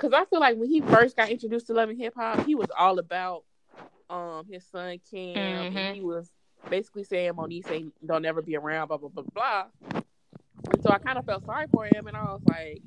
[0.00, 2.54] cause I feel like when he first got introduced to Love and Hip Hop, he
[2.54, 3.44] was all about
[4.08, 5.76] um his son Cam, Mhm.
[5.76, 6.32] and he was
[6.68, 9.66] basically saying Moniece ain't don't ever be around, blah blah blah blah.
[10.72, 12.82] And so I kind of felt sorry for him, and I was like,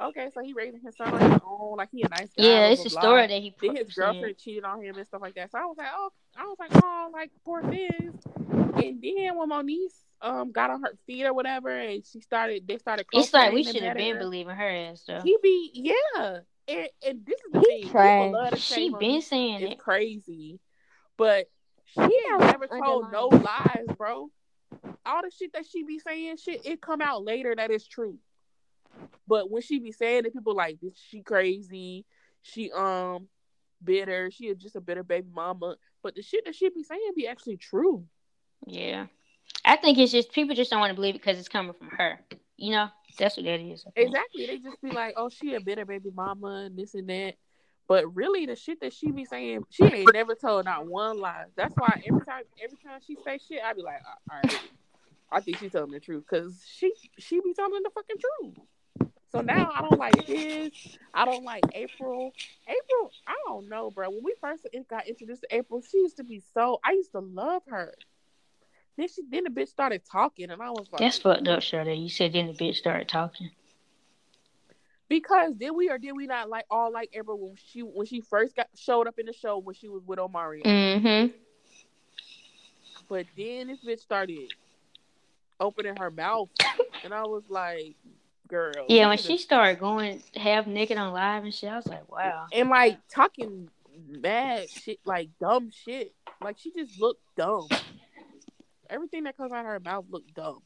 [0.00, 2.42] okay, so he raising his son on his own, like he a nice guy.
[2.44, 3.00] Yeah, blah, it's blah, the blah.
[3.00, 5.50] story that he Then his girlfriend cheated on him and stuff like that.
[5.50, 8.14] So I was like, oh, I was like, oh, like poor Fizz.
[8.82, 12.78] And then when Moniece um got on her feet or whatever, and she started, they
[12.78, 13.06] started.
[13.12, 15.20] It's like we should have been better, believing her ass though.
[15.22, 16.38] He be yeah,
[16.68, 17.82] and, and this is the He thing.
[17.82, 18.32] People trash.
[18.32, 19.78] love She been Moniece saying it's it.
[19.78, 20.60] crazy,
[21.16, 21.48] but
[21.84, 24.30] she ain't got never told no lies, bro.
[25.04, 28.18] All the shit that she be saying, shit, it come out later that it's true.
[29.26, 32.04] But when she be saying it, people like this, she crazy,
[32.42, 33.28] she um
[33.82, 35.76] bitter, she is just a bitter baby mama.
[36.02, 38.04] But the shit that she be saying be actually true.
[38.66, 39.06] Yeah.
[39.64, 41.88] I think it's just people just don't want to believe it because it's coming from
[41.88, 42.20] her.
[42.56, 42.88] You know,
[43.18, 43.84] that's what that is.
[43.96, 44.46] Exactly.
[44.46, 47.34] They just be like, oh, she a bitter baby mama and this and that.
[47.88, 51.46] But really, the shit that she be saying, she ain't never told not one lie.
[51.56, 54.60] That's why every time, every time she say shit, I be like, all right,
[55.32, 58.66] I think she's telling the truth because she she be telling the fucking truth.
[59.32, 60.98] So now I don't like this.
[61.14, 62.32] I don't like April.
[62.66, 64.10] April, I don't know, bro.
[64.10, 66.80] When we first got introduced to April, she used to be so.
[66.84, 67.94] I used to love her.
[68.96, 71.94] Then she, then the bitch started talking, and I was like, That's fucked up, Shirley.
[71.94, 73.50] You said then the bitch started talking.
[75.08, 78.20] Because did we or did we not like all like April when she when she
[78.20, 80.62] first got showed up in the show when she was with Omari?
[80.62, 81.32] Mm-hmm.
[83.08, 84.52] But then this bitch started
[85.58, 86.48] opening her mouth,
[87.04, 87.96] and I was like,
[88.50, 92.10] "Girl." Yeah, when she started going half naked on live and shit, I was like,
[92.10, 92.46] wow.
[92.52, 93.70] and like talking
[94.08, 97.68] mad shit, like dumb shit, like she just looked dumb.
[98.88, 100.62] Everything that comes out of her mouth looked dumb.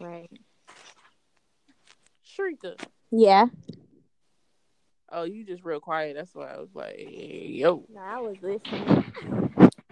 [0.00, 0.30] Right.
[2.26, 2.82] Shrika.
[3.10, 3.46] Yeah.
[5.12, 6.16] Oh, you just real quiet.
[6.16, 7.84] That's why I was like, yo.
[7.94, 9.04] No, I was listening.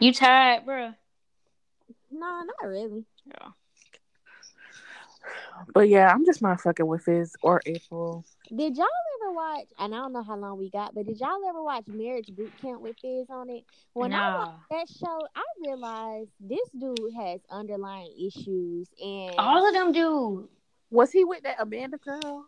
[0.01, 0.95] You tired, bro?
[2.11, 3.05] No, not really.
[3.27, 3.51] Yeah.
[5.75, 8.25] But yeah, I'm just not fucking with Fizz or April.
[8.55, 8.87] Did y'all
[9.23, 9.67] ever watch?
[9.79, 12.53] And I don't know how long we got, but did y'all ever watch Marriage Boot
[12.61, 13.65] Camp with Fizz on it?
[13.95, 19.73] When I watched that show, I realized this dude has underlying issues, and All of
[19.75, 20.49] them do.
[20.91, 22.47] Was he with that Amanda girl?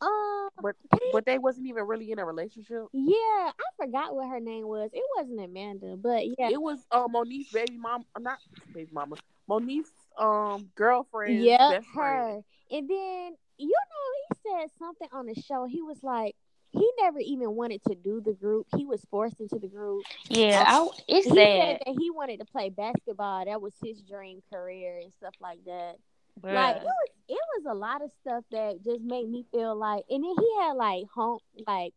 [0.00, 0.76] um, But
[1.12, 2.84] but they wasn't even really in a relationship.
[2.92, 3.14] yeah,
[3.50, 4.90] I forgot what her name was.
[4.92, 8.38] It wasn't Amanda, but yeah, It was uh, Moniece's baby mom, not
[8.72, 9.16] baby mama,
[9.48, 11.42] Moniece's um girlfriend.
[11.42, 12.40] yeah, her.
[12.70, 15.66] And then you know, he said something on the show.
[15.66, 16.34] He was like.
[16.72, 18.66] He never even wanted to do the group.
[18.76, 20.04] He was forced into the group.
[20.28, 21.34] Yeah, I, it's he sad.
[21.34, 23.46] said that he wanted to play basketball.
[23.46, 25.94] That was his dream career and stuff like that.
[26.42, 30.04] Like it was, it was a lot of stuff that just made me feel like.
[30.10, 31.94] And then he had like home, like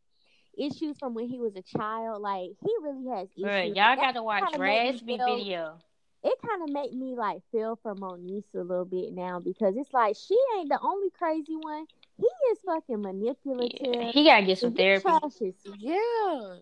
[0.58, 2.22] issues from when he was a child.
[2.22, 3.46] Like he really has issues.
[3.46, 5.80] Bruh, y'all got to watch Raspy video.
[6.24, 9.94] It kind of made me like feel for Moniece a little bit now because it's
[9.94, 11.86] like she ain't the only crazy one.
[12.18, 13.80] He is fucking manipulative.
[13.82, 15.04] Yeah, he gotta get some therapy.
[15.04, 16.56] trash his- Yeah.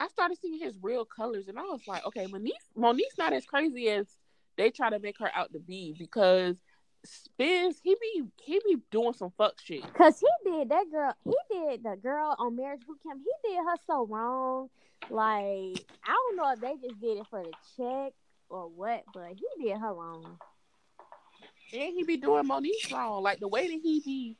[0.00, 3.46] I started seeing his real colors and I was like, okay, Moniece Moniece's not as
[3.46, 4.06] crazy as
[4.56, 6.56] they try to make her out to be because
[7.04, 9.82] Spence, he be he be doing some fuck shit.
[9.94, 11.14] Cause he did that girl.
[11.24, 13.20] He did the girl on Marriage Boot Camp.
[13.24, 14.68] He did her so wrong.
[15.08, 18.12] Like I don't know if they just did it for the check
[18.50, 20.38] or what, but he did her wrong.
[21.72, 23.22] And he be doing Moniece wrong.
[23.22, 24.36] Like the way that he be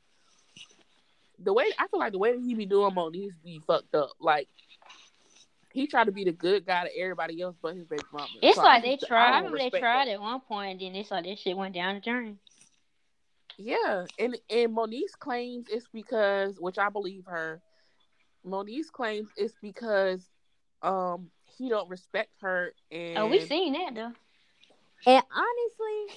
[1.38, 4.11] the way I feel like the way that he be doing Moniece be fucked up.
[4.20, 4.48] Like
[5.72, 8.26] he tried to be the good guy to everybody else but his baby mama.
[8.42, 9.28] It's So like I they tried.
[9.28, 10.12] I don't remember they tried that.
[10.12, 12.38] at one point, and then it's like this shit went down the drain.
[13.59, 17.61] Yeah, and and Moniece's claims it's because, which I believe her.
[18.46, 20.24] Moniece's claims it's because,
[20.82, 24.12] um, he don't respect her, and Oh, we seen that though.
[25.06, 26.14] And honestly,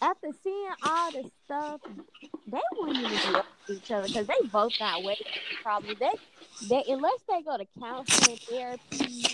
[0.00, 1.80] after seeing all the stuff,
[2.46, 5.16] they wouldn't even be up to each other because they both got way
[5.62, 6.10] probably They,
[6.62, 9.28] they unless they go to counseling therapy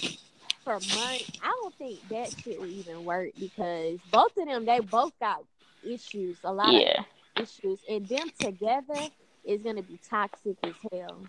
[0.64, 4.80] for months, I don't think that shit would even work because both of them they
[4.80, 5.38] both got
[5.82, 7.04] issues, a lot Yeah.
[7.36, 9.08] of issues, and them together
[9.44, 11.28] is gonna be toxic as hell.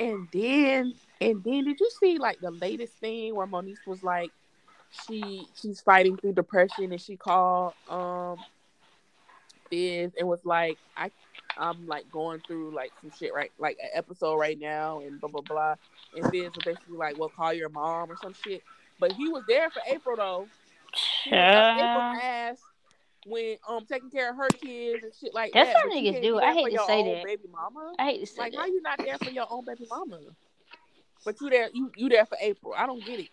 [0.00, 4.30] And then and then did you see like the latest thing where Moniece was like,
[5.06, 8.38] she she's fighting through depression, and she called um,
[9.68, 11.10] Fizz and was like, I
[11.58, 15.28] I'm like going through like some shit right like an episode right now, and blah
[15.28, 15.74] blah blah,
[16.16, 18.62] and Fizz was basically like, well, call your mom or some shit.
[18.98, 20.48] But he was there for April though.
[21.24, 22.69] He was up April's ass
[23.26, 25.76] when um taking care of her kids and shit like That's that.
[25.76, 26.38] how niggas do.
[26.38, 27.24] I hate to your say own that.
[27.24, 27.92] Baby mama.
[27.98, 30.18] I hate to say Like, how you not there for your own baby mama?
[31.24, 32.74] But you there, you you there for April.
[32.76, 33.28] I don't get it.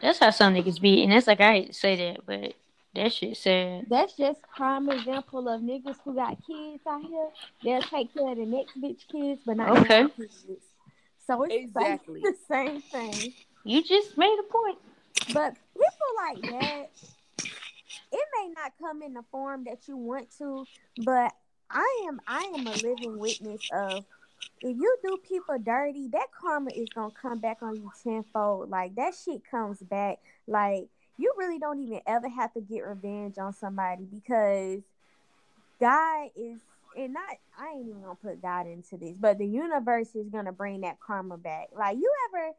[0.00, 2.54] That's how some niggas be, and it's like I hate to say that, but
[2.94, 3.86] that shit sad.
[3.88, 7.28] That's just prime example of niggas who got kids out here.
[7.62, 9.88] They'll take care of the next bitch kids, but not Okay.
[9.88, 10.64] their own kids.
[11.26, 12.20] So it's Exactly.
[12.22, 13.32] the same thing.
[13.64, 14.78] You just made a point.
[15.32, 16.90] But people like that,
[18.14, 20.66] it may not come in the form that you want to,
[20.98, 21.32] but
[21.70, 24.04] I am I am a living witness of
[24.62, 28.70] if you do people dirty, that karma is gonna come back on you tenfold.
[28.70, 30.18] Like that shit comes back.
[30.46, 30.88] Like
[31.18, 34.82] you really don't even ever have to get revenge on somebody because
[35.80, 36.60] God is
[36.96, 40.52] and not I ain't even gonna put God into this, but the universe is gonna
[40.52, 41.68] bring that karma back.
[41.76, 42.52] Like you ever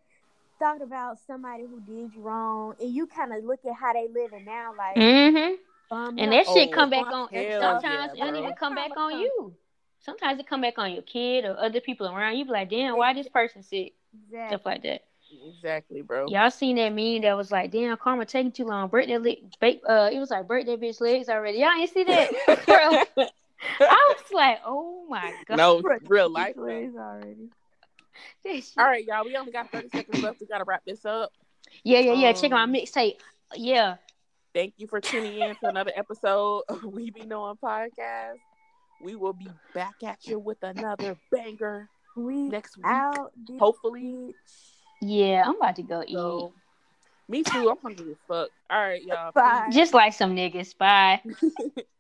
[0.66, 4.08] thought about somebody who did you wrong and you kind of look at how they
[4.08, 5.54] living now, like Mm-hmm.
[5.92, 7.30] bum And that shit Oh, come back on.
[7.32, 9.54] hell Sometimes yeah, it don't even come back on you.
[10.00, 12.38] Sometimes it come back on your kid or other people around.
[12.38, 13.94] You be like, damn, why this person sick?
[14.14, 14.48] Exactly.
[14.48, 15.04] Stuff like that.
[15.56, 16.28] Exactly, bro.
[16.30, 18.88] Y'all seen that meme that was like, "Damn, Karma taking too long.
[18.90, 19.38] Break that leg.
[19.60, 21.58] Break, uh, it was like break that bitch legs already.
[21.60, 22.30] Y'all ain't see that,
[22.66, 23.26] bro.
[23.82, 25.58] I was like, oh my god.
[25.58, 26.56] no, real life.
[26.56, 26.66] bro.
[26.66, 27.50] Plays already.
[28.78, 29.24] All right, y'all.
[29.26, 30.40] We only got 30 seconds left.
[30.40, 31.32] We gotta wrap this up.
[31.84, 32.34] Yeah, yeah, yeah.
[32.34, 33.20] Check out Um, my mixtape.
[33.56, 33.96] Yeah.
[34.54, 38.38] Thank you for tuning in to another episode of We Be Knowing Podcast.
[39.02, 42.86] We will be back at you with another banger We next week.
[42.86, 43.34] out.
[43.60, 44.34] Hopefully.
[45.02, 46.52] Yeah, I'm about to go eat.
[47.28, 47.70] Me too.
[47.70, 48.50] I'm hungry as fuck.
[48.70, 49.32] All right, y'all.
[49.34, 49.68] Bye.
[49.72, 50.78] Just like some niggas.
[50.78, 51.22] Bye.